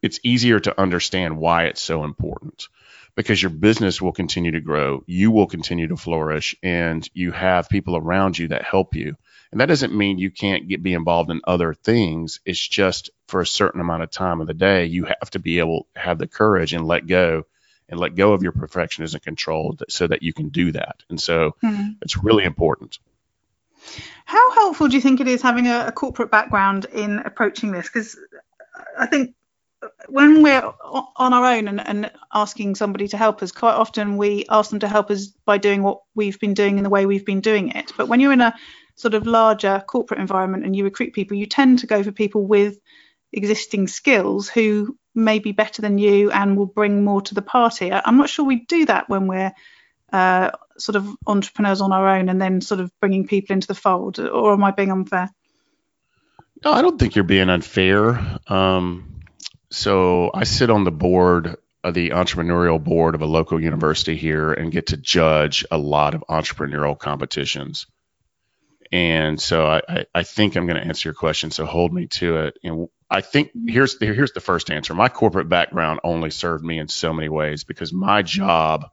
[0.00, 2.68] it's easier to understand why it's so important
[3.16, 7.68] because your business will continue to grow, you will continue to flourish, and you have
[7.68, 9.16] people around you that help you.
[9.52, 12.40] And that doesn't mean you can't get be involved in other things.
[12.44, 15.58] It's just for a certain amount of time of the day, you have to be
[15.60, 17.44] able to have the courage and let go
[17.88, 21.02] and let go of your perfectionism control so that you can do that.
[21.08, 21.92] And so mm-hmm.
[22.02, 22.98] it's really important.
[24.24, 27.86] How helpful do you think it is having a, a corporate background in approaching this?
[27.86, 28.18] Because
[28.98, 29.34] I think
[30.08, 30.72] when we're
[31.16, 34.80] on our own and, and asking somebody to help us, quite often we ask them
[34.80, 37.68] to help us by doing what we've been doing in the way we've been doing
[37.70, 37.92] it.
[37.96, 38.54] But when you're in a
[38.96, 42.46] sort of larger corporate environment and you recruit people, you tend to go for people
[42.46, 42.78] with
[43.32, 47.92] existing skills who may be better than you and will bring more to the party.
[47.92, 49.52] I'm not sure we do that when we're
[50.12, 53.74] uh, sort of entrepreneurs on our own and then sort of bringing people into the
[53.74, 55.30] fold, or am I being unfair?
[56.64, 58.38] No, I don't think you're being unfair.
[58.46, 59.22] Um,
[59.70, 64.52] so I sit on the board of the entrepreneurial board of a local university here
[64.52, 67.86] and get to judge a lot of entrepreneurial competitions.
[68.94, 71.50] And so I, I think I'm going to answer your question.
[71.50, 72.58] So hold me to it.
[72.62, 74.94] And I think here's the, here's the first answer.
[74.94, 78.88] My corporate background only served me in so many ways because my job,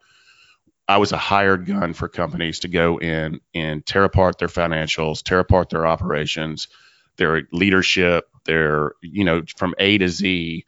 [0.87, 5.21] I was a hired gun for companies to go in and tear apart their financials,
[5.21, 6.67] tear apart their operations,
[7.17, 10.65] their leadership, their you know from A to Z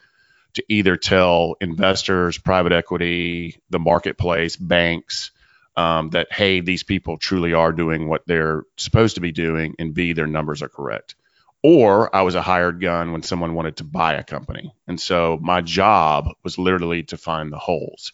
[0.54, 5.32] to either tell investors, private equity, the marketplace, banks
[5.76, 9.94] um, that hey, these people truly are doing what they're supposed to be doing, and
[9.94, 11.16] B, their numbers are correct.
[11.62, 15.40] Or I was a hired gun when someone wanted to buy a company, and so
[15.42, 18.14] my job was literally to find the holes.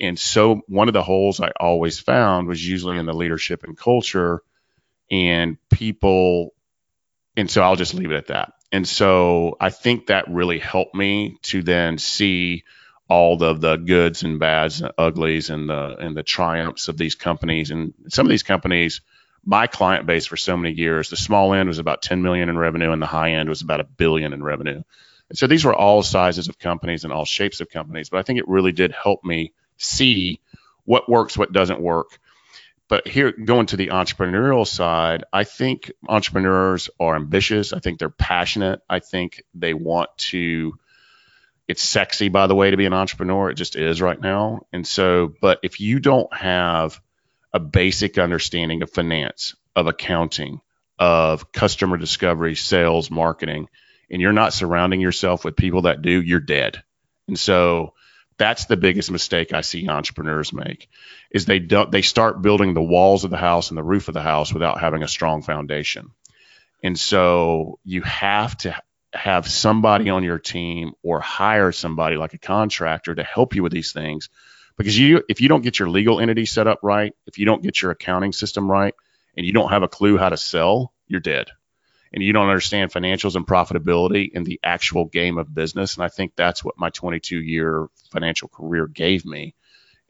[0.00, 3.76] And so one of the holes I always found was usually in the leadership and
[3.76, 4.42] culture,
[5.10, 6.54] and people.
[7.36, 8.54] And so I'll just leave it at that.
[8.72, 12.64] And so I think that really helped me to then see
[13.10, 17.16] all of the goods and bads and uglies and the and the triumphs of these
[17.16, 17.72] companies.
[17.72, 19.00] And some of these companies
[19.44, 22.56] my client base for so many years the small end was about 10 million in
[22.56, 24.82] revenue and the high end was about a billion in revenue.
[25.28, 28.22] And so these were all sizes of companies and all shapes of companies but i
[28.22, 30.40] think it really did help me see
[30.84, 32.18] what works what doesn't work.
[32.88, 37.72] But here going to the entrepreneurial side i think entrepreneurs are ambitious.
[37.72, 38.82] I think they're passionate.
[38.88, 40.78] I think they want to
[41.70, 43.48] it's sexy by the way to be an entrepreneur.
[43.48, 44.66] It just is right now.
[44.72, 47.00] And so but if you don't have
[47.52, 50.60] a basic understanding of finance of accounting
[50.98, 53.68] of customer discovery sales marketing
[54.10, 56.82] and you're not surrounding yourself with people that do you're dead.
[57.28, 57.94] And so
[58.36, 60.88] that's the biggest mistake i see entrepreneurs make
[61.30, 64.14] is they don't they start building the walls of the house and the roof of
[64.14, 66.10] the house without having a strong foundation.
[66.82, 68.74] And so you have to
[69.12, 73.72] have somebody on your team or hire somebody like a contractor to help you with
[73.72, 74.28] these things.
[74.76, 77.62] Because you if you don't get your legal entity set up right if you don't
[77.62, 78.94] get your accounting system right
[79.36, 81.48] and you don't have a clue how to sell you're dead.
[82.12, 85.96] And you don't understand financials and profitability in the actual game of business.
[85.96, 89.54] And i think that's what my 22 year financial career gave me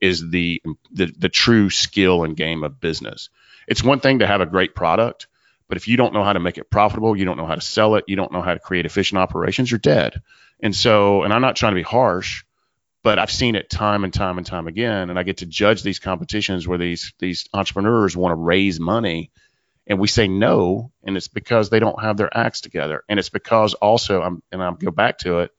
[0.00, 3.28] is the, the the true skill and game of business.
[3.66, 5.26] It's one thing to have a great product
[5.70, 7.60] but if you don't know how to make it profitable, you don't know how to
[7.60, 10.20] sell it, you don't know how to create efficient operations, you're dead.
[10.60, 12.42] And so, and I'm not trying to be harsh,
[13.04, 15.10] but I've seen it time and time and time again.
[15.10, 19.30] And I get to judge these competitions where these these entrepreneurs want to raise money,
[19.86, 23.30] and we say no, and it's because they don't have their acts together, and it's
[23.30, 25.52] because also I'm and I'll go back to it.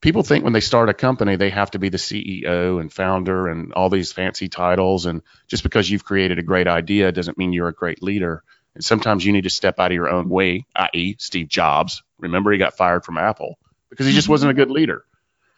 [0.00, 3.46] People think when they start a company they have to be the CEO and founder
[3.46, 7.52] and all these fancy titles, and just because you've created a great idea doesn't mean
[7.52, 8.42] you're a great leader.
[8.74, 12.02] And sometimes you need to step out of your own way, i.e., Steve Jobs.
[12.18, 13.58] Remember, he got fired from Apple
[13.90, 15.04] because he just wasn't a good leader.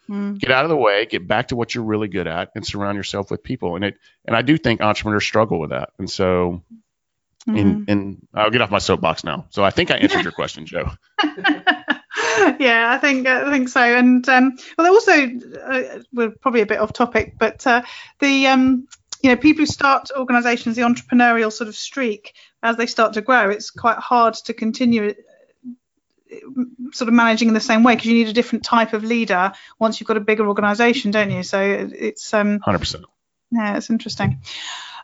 [0.09, 0.39] Mm.
[0.39, 2.95] Get out of the way, get back to what you're really good at, and surround
[2.95, 3.75] yourself with people.
[3.75, 5.89] And it, and I do think entrepreneurs struggle with that.
[5.97, 6.63] And so,
[7.47, 7.57] mm-hmm.
[7.57, 9.47] and, and I'll get off my soapbox now.
[9.49, 10.91] So I think I answered your question, Jo.
[12.59, 13.81] yeah, I think I think so.
[13.81, 17.81] And um, well, also uh, we're probably a bit off topic, but uh,
[18.19, 18.87] the um,
[19.21, 23.21] you know people who start organisations, the entrepreneurial sort of streak, as they start to
[23.21, 25.13] grow, it's quite hard to continue
[26.91, 29.51] sort of managing in the same way because you need a different type of leader
[29.79, 31.43] once you've got a bigger organization don't you?
[31.43, 33.03] So it's um 100%
[33.51, 34.39] yeah it's interesting.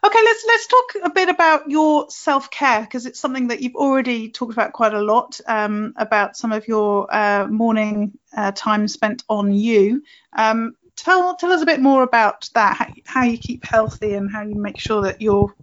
[0.06, 4.30] Okay let's let's talk a bit about your self-care because it's something that you've already
[4.30, 9.24] talked about quite a lot um, about some of your uh, morning uh, time spent
[9.30, 10.04] on you.
[10.34, 14.30] Um, tell tell us a bit more about that how, how you keep healthy and
[14.30, 15.54] how you make sure that you're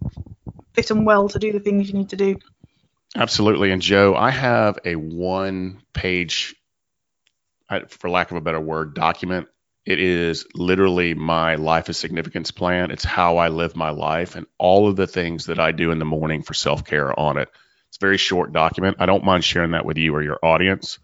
[0.73, 2.37] fit and well to do the things you need to do.
[3.17, 3.71] Absolutely.
[3.71, 6.55] And Jo, I have a one page,
[7.89, 9.49] for lack of a better word, document.
[9.85, 12.91] It is literally my life of significance plan.
[12.91, 15.99] It's how I live my life and all of the things that I do in
[15.99, 17.49] the morning for self care on it.
[17.89, 18.99] It's a very short document.
[19.01, 20.99] I don't mind sharing that with you or your audience.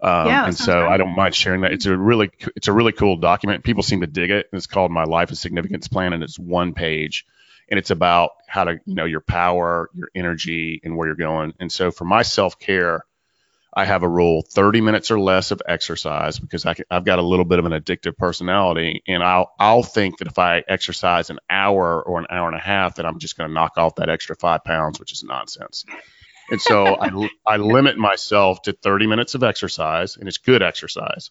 [0.00, 1.72] Um, yeah, and so I don't mind sharing that.
[1.72, 3.64] It's a really it's a really cool document.
[3.64, 4.48] People seem to dig it.
[4.52, 7.24] It's called my life of significance plan, and it's one page
[7.70, 11.54] and it's about how to you know your power your energy and where you're going
[11.60, 13.04] and so for my self-care
[13.78, 17.22] I have a rule 30 minutes or less of exercise because I have got a
[17.22, 19.02] little bit of an addictive personality.
[19.06, 22.60] And I'll, I'll think that if I exercise an hour or an hour and a
[22.60, 25.84] half, that I'm just going to knock off that extra five pounds, which is nonsense.
[26.50, 31.30] And so I, I limit myself to 30 minutes of exercise, and it's good exercise.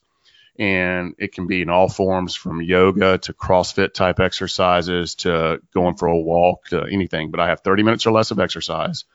[0.60, 5.96] And it can be in all forms from yoga to CrossFit type exercises to going
[5.96, 7.30] for a walk to anything.
[7.30, 9.06] But I have 30 minutes or less of exercise.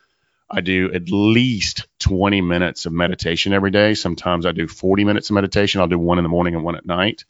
[0.48, 3.94] I do at least 20 minutes of meditation every day.
[3.94, 5.80] Sometimes I do 40 minutes of meditation.
[5.80, 7.24] I'll do one in the morning and one at night.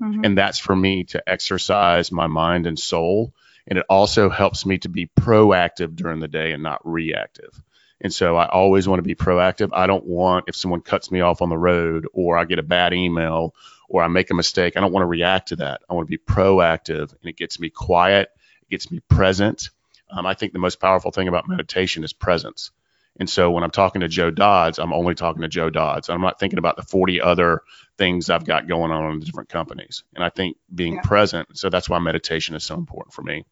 [0.00, 0.24] Mm-hmm.
[0.24, 3.34] And that's for me to exercise my mind and soul.
[3.66, 7.60] And it also helps me to be proactive during the day and not reactive.
[8.00, 9.70] And so I always want to be proactive.
[9.72, 12.62] I don't want if someone cuts me off on the road or I get a
[12.62, 13.54] bad email
[13.88, 15.82] or I make a mistake, I don't want to react to that.
[15.88, 18.30] I want to be proactive and it gets me quiet,
[18.62, 19.70] it gets me present.
[20.10, 22.70] Um, I think the most powerful thing about meditation is presence.
[23.18, 26.08] And so when I'm talking to Jo Dodds, I'm only talking to Jo Dodds.
[26.08, 27.62] I'm not thinking about the 40 other
[27.98, 30.04] things I've got going on in the different companies.
[30.14, 31.02] And I think being yeah.
[31.02, 33.44] present, so that's why meditation is so important for me.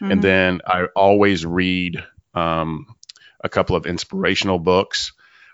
[0.00, 0.12] Mm-hmm.
[0.12, 2.86] And then I always read um,
[3.42, 5.12] a couple of inspirational books.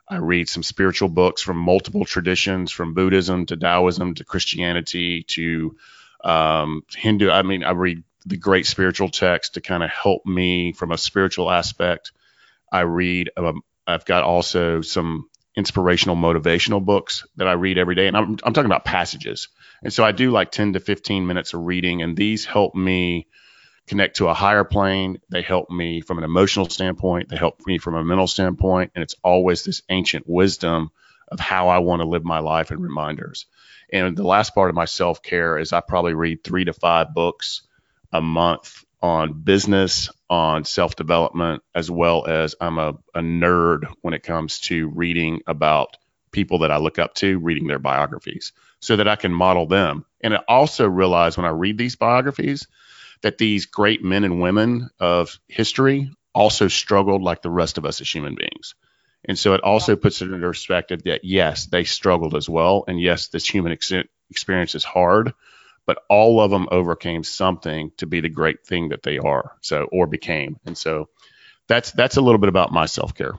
[0.08, 5.76] I read some spiritual books from multiple traditions, from Buddhism to Taoism to Christianity to
[6.22, 7.30] um, Hindu.
[7.30, 10.98] I mean, I read the great spiritual text to kind of help me from a
[10.98, 12.12] spiritual aspect.
[12.70, 13.30] I read.
[13.36, 18.38] Um, I've got also some inspirational, motivational books that I read every day, and I'm
[18.42, 19.48] I'm talking about passages.
[19.82, 23.26] And so I do like 10 to 15 minutes of reading, and these help me
[23.86, 25.20] connect to a higher plane.
[25.30, 27.28] They help me from an emotional standpoint.
[27.28, 28.92] They help me from a mental standpoint.
[28.94, 30.90] And it's always this ancient wisdom
[31.28, 33.46] of how I want to live my life and reminders.
[33.92, 37.14] And the last part of my self care is I probably read three to five
[37.14, 37.62] books
[38.12, 44.14] a month on business, on self development, as well as I'm a, a nerd when
[44.14, 45.96] it comes to reading about
[46.32, 50.04] people that I look up to, reading their biographies so that I can model them.
[50.20, 52.66] And I also realize when I read these biographies,
[53.26, 58.00] that these great men and women of history also struggled like the rest of us
[58.00, 58.76] as human beings.
[59.24, 62.84] And so it also puts it into perspective that yes, they struggled as well.
[62.86, 63.92] And yes, this human ex-
[64.30, 65.34] experience is hard,
[65.86, 69.56] but all of them overcame something to be the great thing that they are.
[69.60, 70.60] So, or became.
[70.64, 71.08] And so
[71.66, 73.32] that's, that's a little bit about my self care.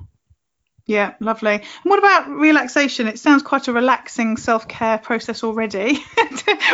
[0.87, 1.55] Yeah, lovely.
[1.55, 3.07] And what about relaxation?
[3.07, 5.95] It sounds quite a relaxing self care process already.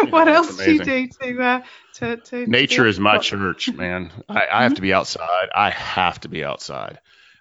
[0.10, 1.62] what yeah, else do you do to, uh,
[1.95, 4.12] to, to Nature to is my church, man.
[4.30, 4.76] I, I have mm-hmm.
[4.76, 5.49] to be outside.
[5.56, 6.99] I have to be outside.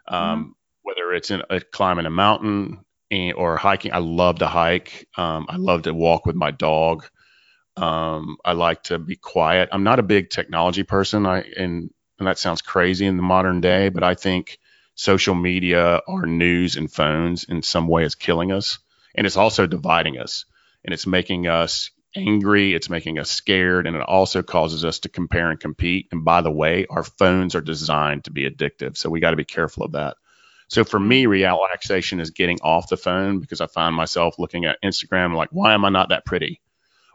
[0.08, 0.50] Um, mm-hmm.
[0.80, 5.08] Whether it's in a, climbing a mountain and, or hiking, I love to hike.
[5.14, 7.06] Um, I love to walk with my dog.
[7.76, 9.68] Um, I like to be quiet.
[9.72, 11.26] I'm not a big technology person.
[11.26, 14.58] I and, and that sounds crazy in the modern day, but I think
[14.94, 18.78] social media, our news, and phones in some way is killing us.
[19.14, 20.44] And it's also dividing us.
[20.84, 22.74] And it's making us angry.
[22.74, 23.86] It's making us scared.
[23.86, 26.08] And it also causes us to compare and compete.
[26.12, 28.96] And by the way, our phones are designed to be addictive.
[28.96, 30.16] So we got to be careful of that.
[30.68, 34.82] So for me, relaxation is getting off the phone because I find myself looking at
[34.82, 36.62] Instagram like, why am I not that pretty?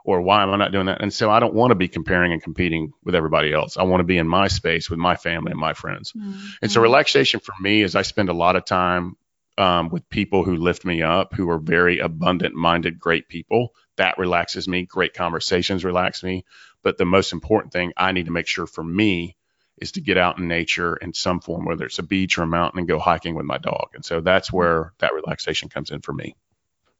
[0.04, 1.02] Or why am I not doing that?
[1.02, 3.76] And so I don't want to be comparing and competing with everybody else.
[3.76, 6.12] I want to be in my space with my family and my friends.
[6.12, 6.46] Mm-hmm.
[6.62, 9.16] And so relaxation for me is I spend a lot of time
[9.58, 13.74] um, with people who lift me up, who are very abundant minded, great people.
[13.96, 14.86] That relaxes me.
[14.86, 16.44] Great conversations relax me.
[16.82, 19.36] But the most important thing I need to make sure for me
[19.80, 22.46] is to get out in nature in some form, whether it's a beach or a
[22.46, 23.88] mountain, and go hiking with my dog.
[23.94, 26.36] And so that's where that relaxation comes in for me.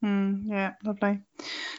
[0.03, 1.19] Mm, yeah, lovely.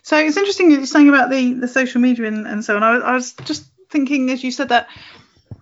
[0.03, 2.83] So it's interesting you're saying about the the social media and, and so on.
[2.83, 4.89] I, I was just thinking as you said that.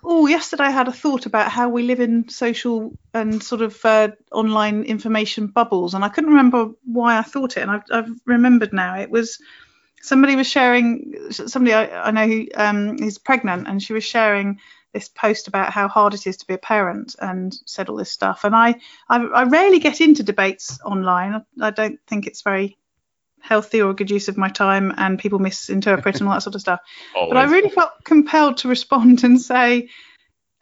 [0.05, 3.85] Oh, yesterday I had a thought about how we live in social and sort of
[3.85, 8.11] uh, online information bubbles, and I couldn't remember why I thought it, and I've, I've
[8.25, 8.97] remembered now.
[8.99, 9.39] It was
[10.01, 14.61] somebody was sharing somebody I, I know who um, is pregnant, and she was sharing
[14.99, 18.11] this post about how hard it is to be a parent and said all this
[18.11, 18.43] stuff.
[18.43, 18.75] And I,
[19.09, 21.45] I, I rarely get into debates online.
[21.61, 22.77] I don't think it's very
[23.41, 26.57] healthy or a good use of my time, and people misinterpret and all that sort
[26.57, 26.81] of stuff.
[27.15, 27.33] Always.
[27.33, 29.89] But I really felt compelled to respond and say,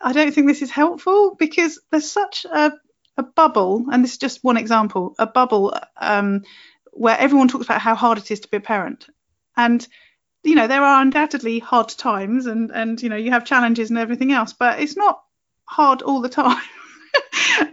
[0.02, 2.72] I don't think this is helpful because there's such a,
[3.16, 6.42] a bubble, and this is just one example, a bubble um,
[6.92, 9.06] where everyone talks about how hard it is to be a parent.
[9.56, 9.86] And
[10.46, 13.98] you know there are undoubtedly hard times and and you know you have challenges and
[13.98, 15.20] everything else but it's not
[15.64, 16.62] hard all the time.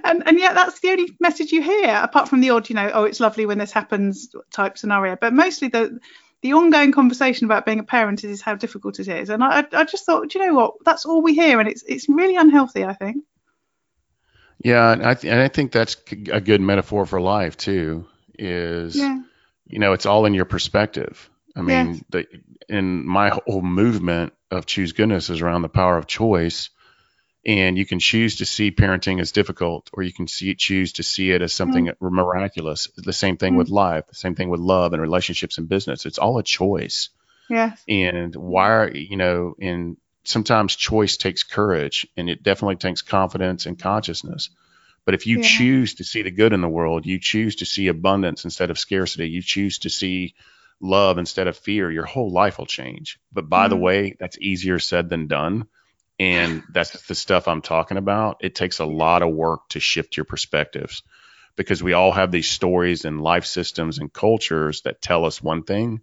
[0.05, 2.89] And and yet that's the only message you hear apart from the odd you know
[2.93, 5.17] oh it's lovely when this happens type scenario.
[5.19, 5.99] But mostly the
[6.41, 9.29] the ongoing conversation about being a parent is how difficult it is.
[9.29, 10.75] And i i just thought you know what?
[10.85, 13.23] That's all we hear and it's it's really unhealthy i think.
[14.63, 15.97] Yeah and i th- and i think that's
[16.31, 18.05] a good metaphor for life too
[18.39, 19.21] is, Yeah.
[19.67, 21.29] you know, it's all in your perspective.
[21.55, 22.03] I mean, Yes.
[22.09, 22.25] the,
[22.69, 26.69] in my whole movement of choose goodness is around the power of choice.
[27.45, 31.03] And you can choose to see parenting as difficult, or you can see choose to
[31.03, 32.87] see it as something miraculous.
[32.95, 33.57] The same thing Mm.
[33.57, 36.05] with life, the same thing with love and relationships and business.
[36.05, 37.09] It's all a choice.
[37.49, 37.83] Yes.
[37.87, 43.65] And why are you know, and sometimes choice takes courage, and it definitely takes confidence
[43.65, 44.49] and consciousness.
[45.03, 45.43] But if you Yeah.
[45.43, 48.79] choose to see the good in the world, you choose to see abundance instead of
[48.79, 50.33] scarcity, you choose to see
[50.81, 53.19] love instead of fear, your whole life will change.
[53.31, 53.81] But by the Mm.
[53.81, 55.67] way, that's easier said than done.
[56.19, 58.37] And that's the stuff I'm talking about.
[58.41, 61.03] It takes a lot of work to shift your perspectives
[61.55, 65.63] because we all have these stories and life systems and cultures that tell us one
[65.63, 66.01] thing.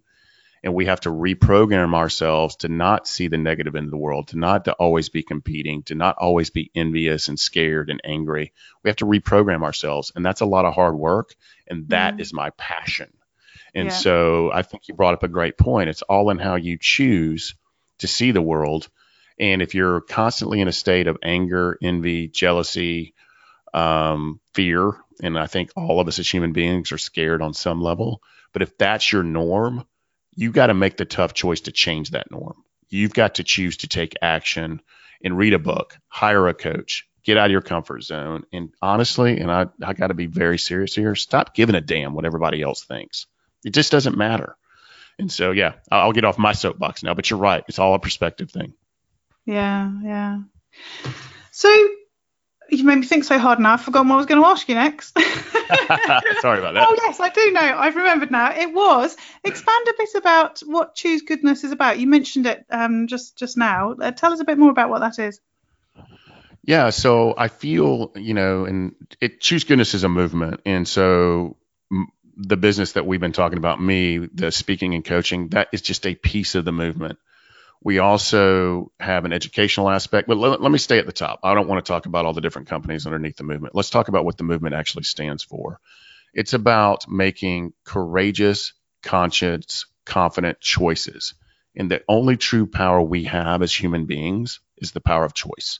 [0.63, 4.37] And we have to reprogram ourselves to not see the negative in the world, to
[4.37, 8.53] not to always be competing, to not always be envious and scared and angry.
[8.83, 10.11] We have to reprogram ourselves.
[10.15, 11.33] And that's a lot of hard work.
[11.67, 12.35] And that is Mm.
[12.35, 13.11] my passion.
[13.73, 13.93] And Yeah.
[13.93, 15.89] so I think you brought up a great point.
[15.89, 17.55] It's all in how you choose
[17.99, 18.89] to see the world.
[19.39, 23.13] And if you're constantly in a state of anger, envy, jealousy,
[23.73, 24.93] um, fear,
[25.23, 28.21] and I think all of us as human beings are scared on some level,
[28.53, 29.85] but if that's your norm,
[30.35, 32.63] you've got to make the tough choice to change that norm.
[32.89, 34.81] You've got to choose to take action
[35.23, 38.43] and read a book, hire a coach, get out of your comfort zone.
[38.51, 42.13] And honestly, and I, I got to be very serious here, stop giving a damn
[42.13, 43.27] what everybody else thinks.
[43.63, 44.55] It just doesn't matter.
[45.19, 47.63] And so, yeah, I'll get off my soapbox now, but you're right.
[47.67, 48.73] It's all a perspective thing.
[49.45, 49.91] Yeah.
[50.03, 50.39] Yeah.
[51.51, 51.69] So
[52.69, 53.73] you made me think so hard now.
[53.73, 55.17] I've forgotten what I was going to ask you next.
[56.41, 56.87] Sorry about that.
[56.87, 57.59] Oh yes, I do know.
[57.61, 58.53] I've remembered now.
[58.57, 61.99] It was expand a bit about what choose goodness is about.
[61.99, 63.93] You mentioned it um, just just now.
[63.93, 65.39] Uh, tell us a bit more about what that is.
[66.63, 71.57] Yeah, so I feel, you know, and it choose goodness is a movement, and so
[72.35, 76.05] the business that we've been talking about, me, the speaking and coaching, that is just
[76.05, 77.19] a piece of the movement.
[77.83, 81.39] We also have an educational aspect, but let, let me stay at the top.
[81.43, 83.73] I don't want to talk about all the different companies underneath the movement.
[83.73, 85.79] Let's talk about what the movement actually stands for.
[86.33, 91.33] It's about making courageous, conscious, confident choices.
[91.75, 95.79] And the only true power we have as human beings is the power of choice.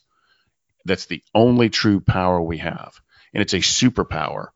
[0.86, 3.00] That's the only true power we have.
[3.34, 4.48] And it's a superpower.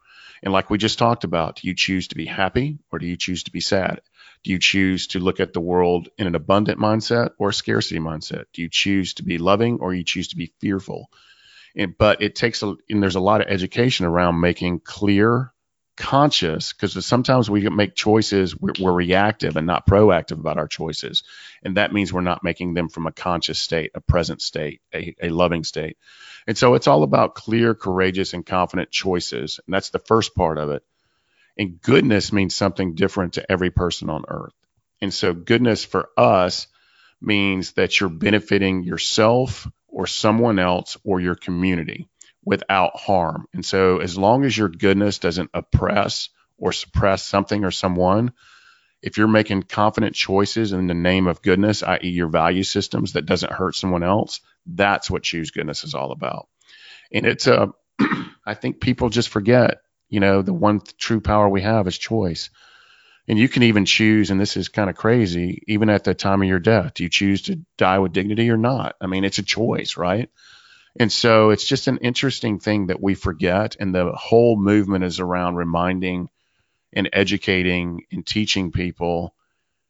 [0.43, 3.17] And like we just talked about, do you choose to be happy or do you
[3.17, 4.01] choose to be sad?
[4.43, 7.99] Do you choose to look at the world in an abundant mindset or a scarcity
[7.99, 8.45] mindset?
[8.53, 11.09] Do you choose to be loving or you choose to be fearful?
[11.75, 15.51] And, but it takes a, and there's a lot of education around making clear,
[15.95, 21.23] conscious, because sometimes we make choices, we're, we're reactive and not proactive about our choices.
[21.63, 25.15] And that means we're not making them from a conscious state, a present state, a,
[25.21, 25.97] a loving state.
[26.47, 29.59] And so it's all about clear, courageous, and confident choices.
[29.65, 30.83] And that's the first part of it.
[31.57, 34.53] And goodness means something different to every person on earth.
[35.01, 36.67] And so goodness for us
[37.21, 42.07] means that you're benefiting yourself or someone else or your community
[42.45, 43.47] without harm.
[43.53, 48.31] And so as long as your goodness doesn't oppress or suppress something or someone,
[49.01, 53.25] if you're making confident choices in the name of goodness, i.e., your value systems that
[53.25, 56.47] doesn't hurt someone else, that's what choose goodness is all about.
[57.11, 57.67] And it's uh,
[57.99, 58.05] a,
[58.45, 62.49] I think people just forget, you know, the one true power we have is choice.
[63.27, 66.43] And you can even choose, and this is kind of crazy, even at the time
[66.43, 68.95] of your death, do you choose to die with dignity or not?
[69.01, 70.29] I mean, it's a choice, right?
[70.97, 73.75] And so it's just an interesting thing that we forget.
[73.79, 76.29] And the whole movement is around reminding
[76.93, 79.33] and educating and teaching people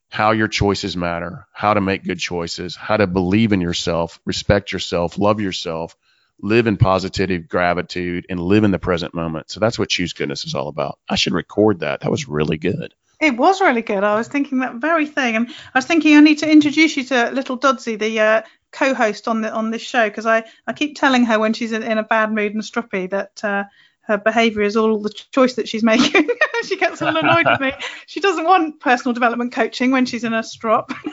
[0.10, 4.72] how your choices matter, how to make good choices, how to believe in yourself, respect
[4.72, 5.96] yourself, love yourself,
[6.42, 9.52] live in positive gratitude, and live in the present moment.
[9.52, 11.00] So that's what Choose Goodness is all about.
[11.08, 12.02] I should record that.
[12.02, 12.94] That was really good.
[13.22, 14.04] It was really good.
[14.04, 17.04] I was thinking that very thing, and I was thinking I need to introduce you
[17.06, 18.42] to Little Dodsy, the uh,
[18.76, 21.84] co-host on the on this show, because I I keep telling her when she's in,
[21.84, 23.44] in a bad mood and stroppy that.
[23.44, 23.64] Uh,
[24.08, 26.30] her behaviour is all the choice that she's making.
[26.64, 27.74] she gets all annoyed with me.
[28.08, 30.92] She doesn't want personal development coaching when she's in a strop.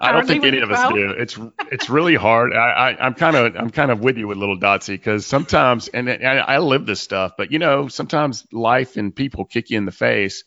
[0.00, 1.10] I don't think any of us do.
[1.10, 1.38] It's
[1.70, 2.54] it's really hard.
[2.54, 5.88] I, I I'm kind of I'm kind of with you with little Dodsy because sometimes
[5.88, 9.78] and I, I live this stuff, but you know sometimes life and people kick you
[9.78, 10.44] in the face,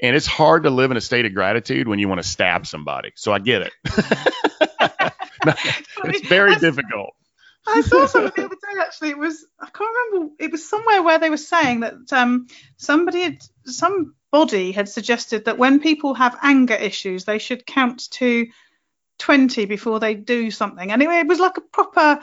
[0.00, 2.66] and it's hard to live in a state of gratitude when you want to stab
[2.66, 3.12] somebody.
[3.16, 3.72] So I get it.
[6.04, 7.14] it's very That's- difficult.
[7.66, 9.10] I saw something the other day actually.
[9.10, 10.34] It was I can't remember.
[10.38, 12.46] It was somewhere where they were saying that um,
[12.78, 18.46] somebody had somebody had suggested that when people have anger issues, they should count to
[19.18, 22.20] twenty before they do something, and it, it was like a proper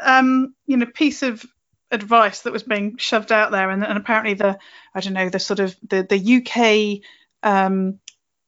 [0.00, 1.44] um, you know piece of
[1.90, 4.58] advice that was being shoved out there, and, and apparently the
[4.94, 7.02] I don't know the sort of the the UK
[7.42, 8.00] um,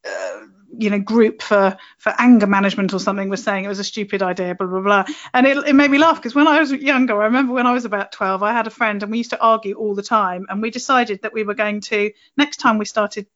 [0.05, 0.39] uh,
[0.77, 4.23] you know group for for anger management or something was saying it was a stupid
[4.23, 5.05] idea blah blah blah.
[5.33, 7.73] And it, it made me laugh because when i was younger i remember when i
[7.73, 10.45] was about 12 i had a friend and we used to argue all the time
[10.49, 13.27] and we decided that we were going to next time we started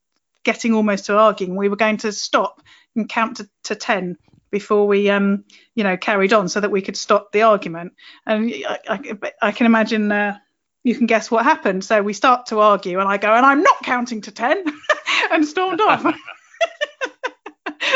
[0.44, 2.62] getting almost to arguing we were going to stop
[2.94, 4.16] and count to, to 10
[4.50, 7.92] before we um you know carried on so that we could stop the argument.
[8.24, 10.38] And i, I, I can imagine uh,
[10.82, 11.84] you can guess what happened.
[11.84, 14.64] So we start to argue and i go and i'm not counting to 10
[15.30, 16.04] and stormed off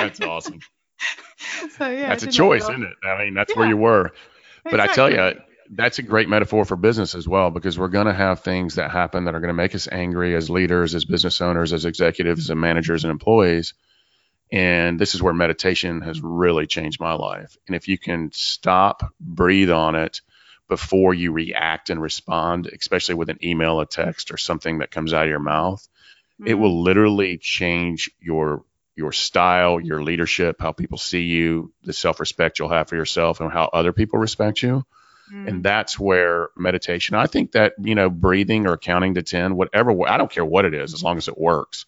[0.02, 0.60] that's awesome.
[1.78, 2.92] So yeah, that's a choice, isn't it?
[3.02, 3.58] I mean, that's yeah.
[3.58, 4.12] where you were.
[4.62, 4.90] But exactly.
[4.90, 5.40] I tell you,
[5.70, 8.90] that's a great metaphor for business as well, because we're going to have things that
[8.90, 12.50] happen that are going to make us angry as leaders, as business owners, as executives,
[12.50, 13.74] and managers and employees.
[14.52, 17.56] And this is where meditation has really changed my life.
[17.66, 20.20] And if you can stop, breathe on it
[20.68, 25.12] before you react and respond, especially with an email, a text, or something that comes
[25.12, 25.86] out of your mouth,
[26.40, 26.48] mm-hmm.
[26.48, 28.64] it will literally change your
[29.00, 33.40] your style, your leadership, how people see you, the self respect you'll have for yourself,
[33.40, 34.84] and how other people respect you.
[35.32, 35.48] Mm.
[35.48, 40.06] And that's where meditation, I think that, you know, breathing or counting to 10, whatever,
[40.06, 41.86] I don't care what it is, as long as it works,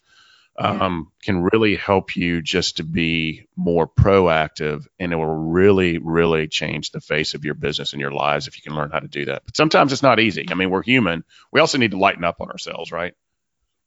[0.57, 4.87] um, can really help you just to be more proactive.
[4.99, 8.57] And it will really, really change the face of your business and your lives if
[8.57, 9.43] you can learn how to do that.
[9.45, 10.47] But sometimes it's not easy.
[10.49, 11.23] I mean, we're human.
[11.51, 13.13] We also need to lighten up on ourselves, right?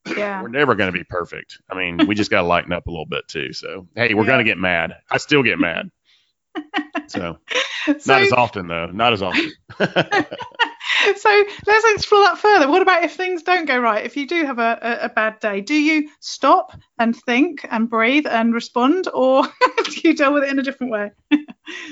[0.06, 0.42] Yeah.
[0.42, 1.58] We're never going to be perfect.
[1.70, 3.52] I mean, we just got to lighten up a little bit too.
[3.52, 4.28] So, hey, we're yeah.
[4.28, 4.94] going to get mad.
[5.10, 5.90] I still get mad.
[7.08, 7.38] So,
[7.86, 8.86] so, not as often though.
[8.86, 9.52] Not as often.
[11.16, 12.68] so let's explore that further.
[12.68, 14.04] What about if things don't go right?
[14.04, 17.88] If you do have a, a, a bad day, do you stop and think and
[17.88, 19.44] breathe and respond, or
[19.84, 21.12] do you deal with it in a different way?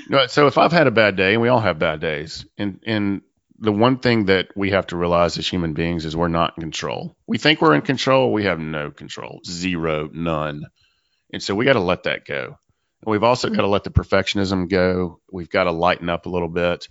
[0.09, 0.27] no.
[0.27, 3.21] So if I've had a bad day, and we all have bad days, and and
[3.59, 6.61] the one thing that we have to realize as human beings is we're not in
[6.61, 7.15] control.
[7.27, 10.65] We think we're in control, we have no control, zero, none.
[11.31, 12.43] And so we got to let that go.
[12.45, 15.19] And we've also got to let the perfectionism go.
[15.31, 16.87] We've got to lighten up a little bit.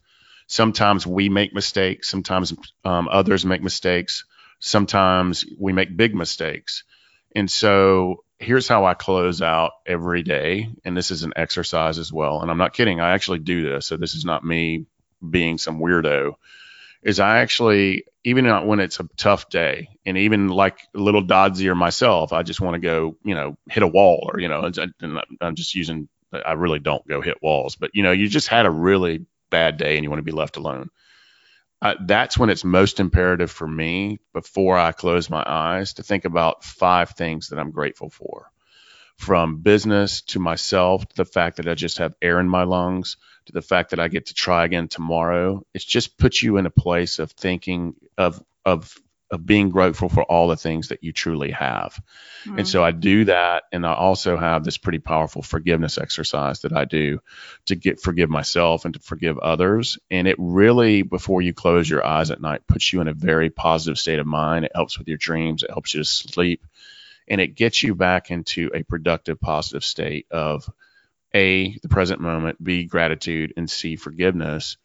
[0.47, 2.55] Sometimes we make mistakes, sometimes
[2.85, 4.25] um, others make mistakes,
[4.61, 6.85] sometimes we make big mistakes.
[7.35, 10.69] And so here's how I close out every day.
[10.85, 12.43] And this is an exercise as well.
[12.43, 13.87] And I'm not kidding, I actually do this.
[13.87, 14.87] So this is not me
[15.31, 16.35] being some weirdo
[17.03, 21.67] is I actually even when it's a tough day and even like a little Dodsy
[21.67, 24.71] or myself, I just want to go, you know, hit a wall or, you know,
[25.43, 28.65] I'm just using, I really don't go hit walls, but you know, you just had
[28.65, 30.89] a really bad day and you want to be left alone.
[31.83, 36.25] Uh, that's when it's most imperative for me before I close my eyes to think
[36.25, 38.51] about five things that I'm grateful for
[39.19, 43.17] from business to myself, to the fact that I just have air in my lungs,
[43.47, 45.65] to the fact that I get to try again tomorrow.
[45.75, 48.95] It's just puts you in a place of thinking of of
[49.31, 52.01] of being grateful for all the things that you truly have.
[52.45, 52.59] Mm-hmm.
[52.59, 56.73] And so I do that and I also have this pretty powerful forgiveness exercise that
[56.73, 57.21] I do
[57.67, 59.99] to get forgive myself and to forgive others.
[60.11, 63.51] And it really before you close your eyes at night puts you in a very
[63.51, 64.67] positive state of mind.
[64.67, 66.65] It helps with your dreams, it helps you to sleep
[67.27, 70.71] and it gets you back into a productive, positive state of
[71.35, 74.77] A, the present moment, B, gratitude, and C, forgiveness.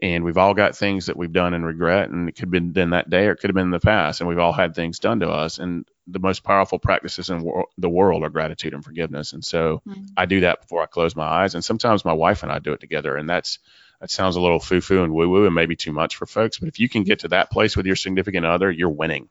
[0.00, 2.72] And we've all got things that we've done and regret, and it could have been
[2.72, 4.20] done that day or it could have been in the past.
[4.20, 5.58] And we've all had things done to us.
[5.58, 9.32] And the most powerful practices in wor- the world are gratitude and forgiveness.
[9.32, 10.06] And so mm-hmm.
[10.16, 11.54] I do that before I close my eyes.
[11.54, 13.16] And sometimes my wife and I do it together.
[13.16, 13.60] And that's,
[14.00, 16.58] that sounds a little foo foo and woo woo and maybe too much for folks.
[16.58, 19.28] But if you can get to that place with your significant other, you're winning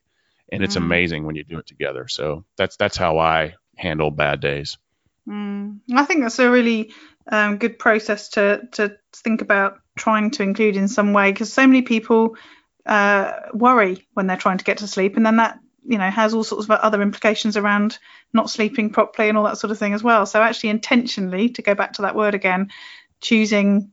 [0.51, 0.84] and it's mm.
[0.84, 2.07] amazing when you do it together.
[2.07, 4.78] So that's that's how I handle bad days.
[5.28, 5.80] Mm.
[5.93, 6.93] I think that's a really
[7.32, 11.67] um, good process to to think about trying to include in some way because so
[11.67, 12.36] many people
[12.86, 16.34] uh, worry when they're trying to get to sleep, and then that you know has
[16.34, 17.99] all sorts of other implications around
[18.34, 20.26] not sleeping properly and all that sort of thing as well.
[20.26, 22.72] So actually, intentionally, to go back to that word again,
[23.19, 23.91] choosing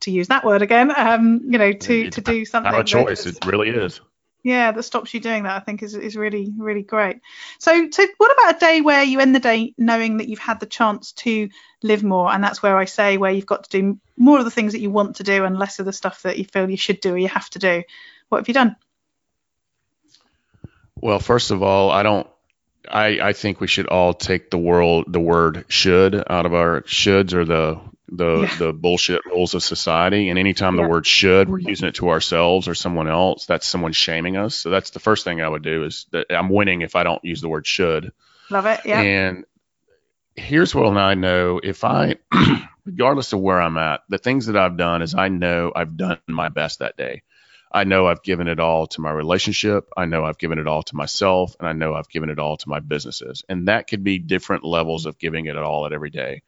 [0.00, 2.74] to use that word again, um, you know, to it's to do something.
[2.74, 4.00] Our choice, it really is
[4.46, 7.20] yeah that stops you doing that i think is, is really really great.
[7.58, 10.60] So so what about a day where you end the day knowing that you've had
[10.60, 11.48] the chance to
[11.82, 12.32] live more?
[12.32, 14.80] And that's where i say where you've got to do more of the things that
[14.80, 17.14] you want to do and less of the stuff that you feel you should do
[17.14, 17.82] or you have to do.
[18.28, 18.76] What have you done?
[20.94, 22.28] Well first of all i don't
[22.88, 26.82] I, I think we should all take the world the word should out of our
[26.82, 28.56] shoulds or the the yeah.
[28.58, 30.28] the bullshit rules of society.
[30.28, 30.84] And anytime yeah.
[30.84, 33.46] the word should, we're using it to ourselves or someone else.
[33.46, 34.54] That's someone shaming us.
[34.54, 37.24] So that's the first thing I would do is that I'm winning if I don't
[37.24, 38.12] use the word should.
[38.50, 38.80] Love it.
[38.84, 39.00] Yeah.
[39.00, 39.44] And
[40.34, 42.16] here's what I know: if I,
[42.84, 46.18] regardless of where I'm at, the things that I've done is I know I've done
[46.28, 47.22] my best that day.
[47.72, 49.90] I know I've given it all to my relationship.
[49.96, 52.56] I know I've given it all to myself, and I know I've given it all
[52.56, 53.44] to my businesses.
[53.48, 56.42] And that could be different levels of giving it all at every day.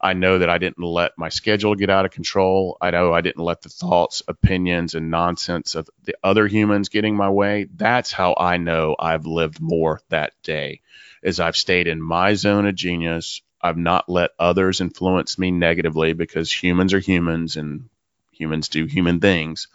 [0.00, 2.76] I know that I didn't let my schedule get out of control.
[2.80, 7.16] I know I didn't let the thoughts, opinions, and nonsense of the other humans getting
[7.16, 7.66] my way.
[7.74, 10.82] That's how I know I've lived more that day.
[11.22, 13.42] Is I've stayed in my zone of genius.
[13.60, 17.88] I've not let others influence me negatively because humans are humans and
[18.30, 19.66] humans do human things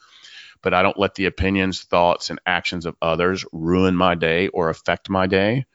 [0.64, 4.70] but I don't let the opinions, thoughts, and actions of others ruin my day or
[4.70, 5.66] affect my day.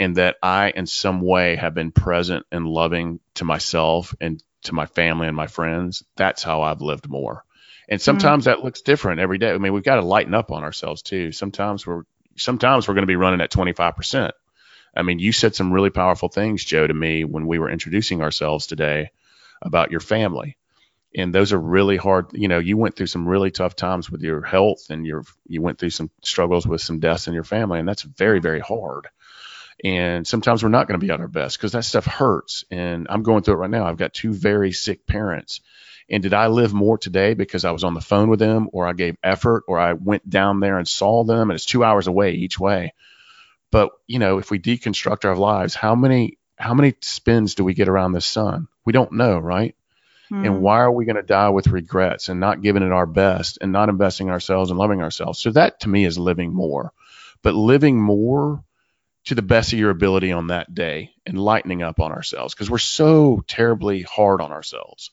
[0.00, 4.74] And that I, in some way, have been present and loving to myself and to
[4.74, 6.02] my family and my friends.
[6.16, 7.44] That's how I've lived more.
[7.88, 8.58] And sometimes mm-hmm.
[8.58, 9.50] that looks different every day.
[9.50, 11.32] I mean, we've got to lighten up on ourselves too.
[11.32, 12.02] Sometimes we're
[12.36, 14.32] sometimes we're going to be running at 25%.
[14.96, 18.22] I mean, you said some really powerful things, Jo, to me when we were introducing
[18.22, 19.10] ourselves today
[19.62, 20.56] about your family
[21.14, 24.22] and those are really hard you know you went through some really tough times with
[24.22, 27.78] your health and your you went through some struggles with some deaths in your family
[27.78, 29.08] and that's very very hard
[29.84, 33.06] and sometimes we're not going to be at our best because that stuff hurts and
[33.10, 35.60] i'm going through it right now i've got two very sick parents
[36.08, 38.86] and did i live more today because i was on the phone with them or
[38.86, 42.06] i gave effort or i went down there and saw them and it's two hours
[42.06, 42.92] away each way
[43.70, 47.74] but you know if we deconstruct our lives how many how many spins do we
[47.74, 49.74] get around the sun we don't know right
[50.30, 50.46] Mm.
[50.46, 50.60] And hmm.
[50.60, 53.72] why are we going to die with regrets and not giving it our best and
[53.72, 55.40] not investing in ourselves and loving ourselves?
[55.40, 56.92] So that to me is living more.
[57.42, 58.62] But living more
[59.26, 62.70] to the best of your ability on that day and lightening up on ourselves because
[62.70, 65.10] we're so terribly hard on ourselves.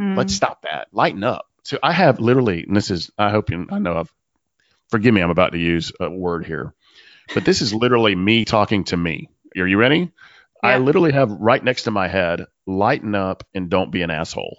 [0.00, 0.16] Mm.
[0.16, 0.88] Let's stop that.
[0.92, 1.46] Lighten up.
[1.64, 4.12] So I have literally, and this is, I hope you, I know I've,
[4.88, 6.74] forgive me, I'm about to use a word here,
[7.34, 9.28] but this is literally me talking to me.
[9.56, 10.10] Are you ready?
[10.62, 14.58] I literally have right next to my head, lighten up and don't be an asshole.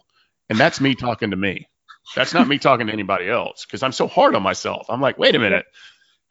[0.49, 1.67] And that's me talking to me.
[2.15, 4.87] That's not me talking to anybody else because I'm so hard on myself.
[4.89, 5.65] I'm like, wait a minute.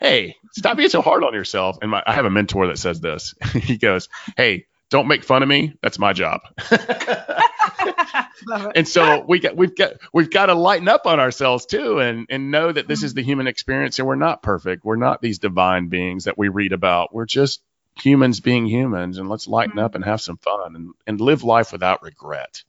[0.00, 1.78] Hey, stop being so hard on yourself.
[1.82, 3.34] And my, I have a mentor that says this.
[3.52, 5.74] he goes, Hey, don't make fun of me.
[5.82, 6.40] That's my job.
[8.74, 12.26] and so we got we've got we've got to lighten up on ourselves too and
[12.28, 14.84] and know that this is the human experience and we're not perfect.
[14.84, 17.14] We're not these divine beings that we read about.
[17.14, 17.62] We're just
[17.96, 19.84] humans being humans and let's lighten mm-hmm.
[19.84, 22.64] up and have some fun and, and live life without regret.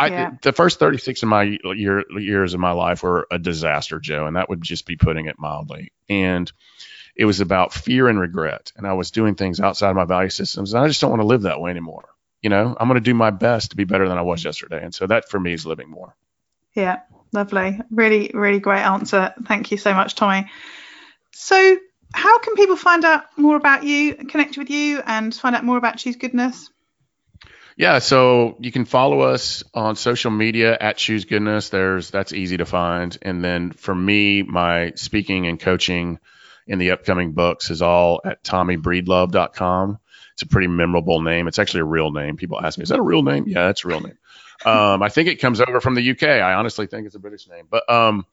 [0.00, 0.30] I, yeah.
[0.40, 4.36] the first 36 of my year, years of my life were a disaster, Jo, and
[4.36, 5.92] that would just be putting it mildly.
[6.08, 6.50] And
[7.14, 8.72] it was about fear and regret.
[8.76, 11.20] And I was doing things outside of my value systems, and I just don't want
[11.20, 12.08] to live that way anymore.
[12.40, 14.82] You know, I'm going to do my best to be better than I was yesterday.
[14.82, 16.16] And so that for me is living more.
[16.74, 17.00] Yeah,
[17.32, 17.78] lovely.
[17.90, 19.34] Really, really great answer.
[19.46, 20.50] Thank you so much, Tommy.
[21.32, 21.76] So,
[22.14, 25.76] how can people find out more about you, connect with you, and find out more
[25.76, 26.70] about Choose Goodness?
[27.80, 31.70] Yeah, so you can follow us on social media at Choose Goodness.
[31.70, 33.16] There's that's easy to find.
[33.22, 36.18] And then for me, my speaking and coaching
[36.66, 39.98] in the upcoming books is all at tommybreedlove.com.
[40.34, 41.48] It's a pretty memorable name.
[41.48, 42.36] It's actually a real name.
[42.36, 43.44] People ask me, is that a real name?
[43.46, 44.18] Yeah, that's a real name.
[44.62, 46.22] Um, I think it comes over from the UK.
[46.24, 47.66] I honestly think it's a British name.
[47.70, 48.26] But um,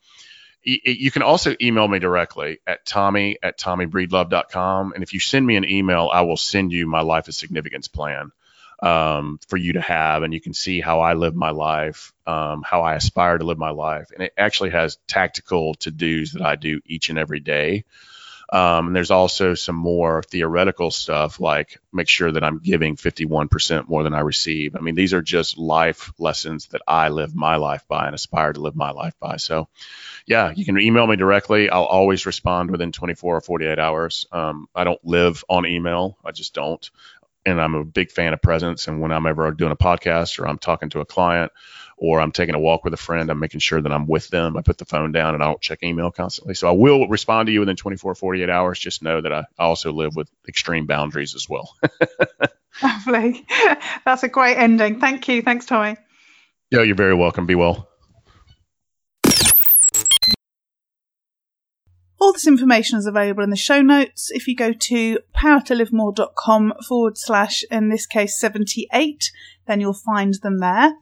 [0.61, 4.91] you can also email me directly at tommy at tommybreedlove.com.
[4.91, 7.87] And if you send me an email, I will send you my life of significance
[7.87, 8.33] plan
[8.79, 12.63] um, for you to have, and you can see how I live my life, um,
[12.63, 16.41] how I aspire to live my life, and it actually has tactical to dos that
[16.41, 17.85] I do each and every day.
[18.49, 23.89] Um, and there's also some more theoretical stuff like make sure that I'm giving 51%
[23.89, 24.75] more than I receive.
[24.75, 28.53] I mean, these are just life lessons that I live my life by and aspire
[28.53, 29.35] to live my life by.
[29.35, 29.67] So,
[30.25, 31.69] yeah, you can email me directly.
[31.69, 34.25] I'll always respond within 24 or 48 hours.
[34.31, 36.17] Um, I don't live on email.
[36.23, 36.89] I just don't
[37.47, 38.87] and I'm a big fan of presence.
[38.87, 41.53] And when I'm ever doing a podcast or I'm talking to a client
[41.95, 44.57] or I'm taking a walk with a friend, I'm making sure that I'm with them.
[44.57, 46.55] I put the phone down and I don't check email constantly.
[46.55, 48.79] So I will respond to you within 24, 48 hours.
[48.79, 51.73] Just know that I also live with extreme boundaries as well.
[52.83, 53.45] Lovely.
[54.05, 54.99] That's a great ending.
[54.99, 55.41] Thank you.
[55.41, 55.95] Thanks, Tommy.
[56.69, 57.45] Yeah, you're very welcome.
[57.45, 57.87] Be well.
[62.19, 64.31] All this information is available in the show notes.
[64.31, 69.31] If you go to powertolivemore.com forward slash, in this case, 78,
[69.67, 70.93] then you'll find them there.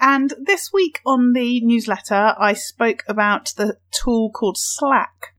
[0.00, 5.34] And this week on the newsletter, I spoke about the tool called Slack.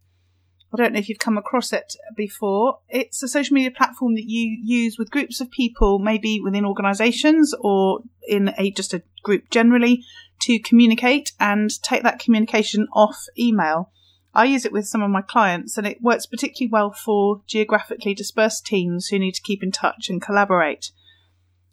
[0.73, 2.79] I don't know if you've come across it before.
[2.89, 7.53] It's a social media platform that you use with groups of people, maybe within organizations
[7.59, 10.03] or in a just a group generally,
[10.41, 13.91] to communicate and take that communication off email.
[14.37, 18.13] I use it with some of my clients, and it works particularly well for geographically
[18.13, 20.91] dispersed teams who need to keep in touch and collaborate.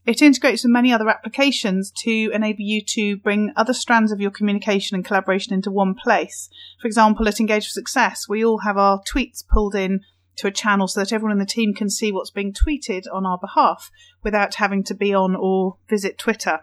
[0.06, 4.30] It integrates with many other applications to enable you to bring other strands of your
[4.30, 6.48] communication and collaboration into one place.
[6.80, 10.00] For example, at Engage for Success, we all have our tweets pulled in
[10.36, 13.26] to a channel so that everyone in the team can see what's being tweeted on
[13.26, 13.90] our behalf
[14.22, 16.60] without having to be on or visit Twitter.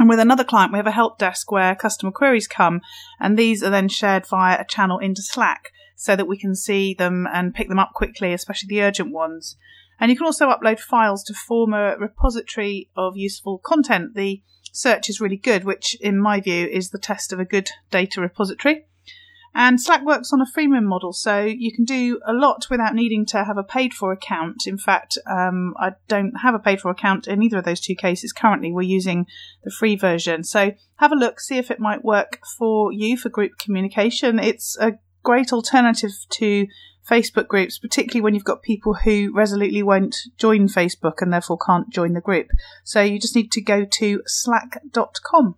[0.00, 2.80] And with another client, we have a help desk where customer queries come,
[3.20, 6.94] and these are then shared via a channel into Slack so that we can see
[6.94, 9.56] them and pick them up quickly, especially the urgent ones.
[10.00, 14.14] And you can also upload files to form a repository of useful content.
[14.14, 14.42] The
[14.72, 18.20] search is really good, which, in my view, is the test of a good data
[18.20, 18.86] repository.
[19.56, 23.24] And Slack works on a freemium model, so you can do a lot without needing
[23.26, 24.66] to have a paid for account.
[24.66, 27.94] In fact, um, I don't have a paid for account in either of those two
[27.94, 28.72] cases currently.
[28.72, 29.26] We're using
[29.62, 30.42] the free version.
[30.42, 34.40] So have a look, see if it might work for you for group communication.
[34.40, 36.66] It's a great alternative to
[37.08, 41.90] Facebook groups, particularly when you've got people who resolutely won't join Facebook and therefore can't
[41.90, 42.48] join the group.
[42.82, 45.56] So you just need to go to slack.com.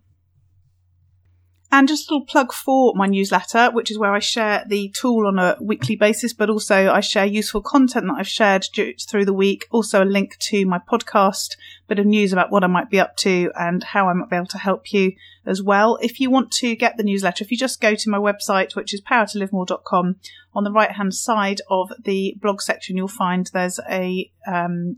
[1.69, 5.27] And just a little plug for my newsletter, which is where I share the tool
[5.27, 9.33] on a weekly basis, but also I share useful content that I've shared through the
[9.33, 9.67] week.
[9.69, 11.57] Also, a link to my podcast,
[11.89, 14.37] bit of news about what I might be up to and how I might be
[14.37, 15.11] able to help you
[15.45, 15.97] as well.
[16.01, 18.93] If you want to get the newsletter, if you just go to my website, which
[18.93, 20.15] is powertolivemore.com,
[20.55, 24.97] on the right hand side of the blog section, you'll find there's a um,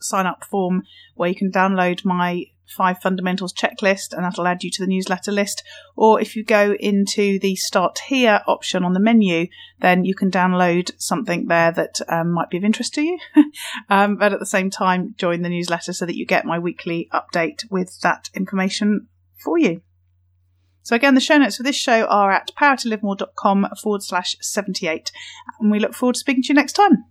[0.00, 0.82] sign up form
[1.14, 5.32] where you can download my five fundamentals checklist and that'll add you to the newsletter
[5.32, 5.62] list.
[5.94, 9.48] Or if you go into the start here option on the menu,
[9.80, 13.18] then you can download something there that um, might be of interest to you.
[13.88, 17.08] um, but at the same time, join the newsletter so that you get my weekly
[17.12, 19.08] update with that information
[19.42, 19.82] for you.
[20.82, 25.10] So again, the show notes for this show are at powertolivemore.com forward slash 78.
[25.58, 27.04] And we look forward to speaking to you next time.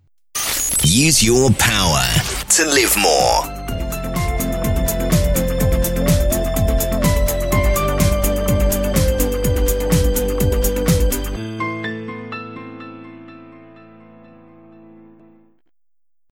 [0.82, 2.04] Use your power
[2.48, 3.65] to live more.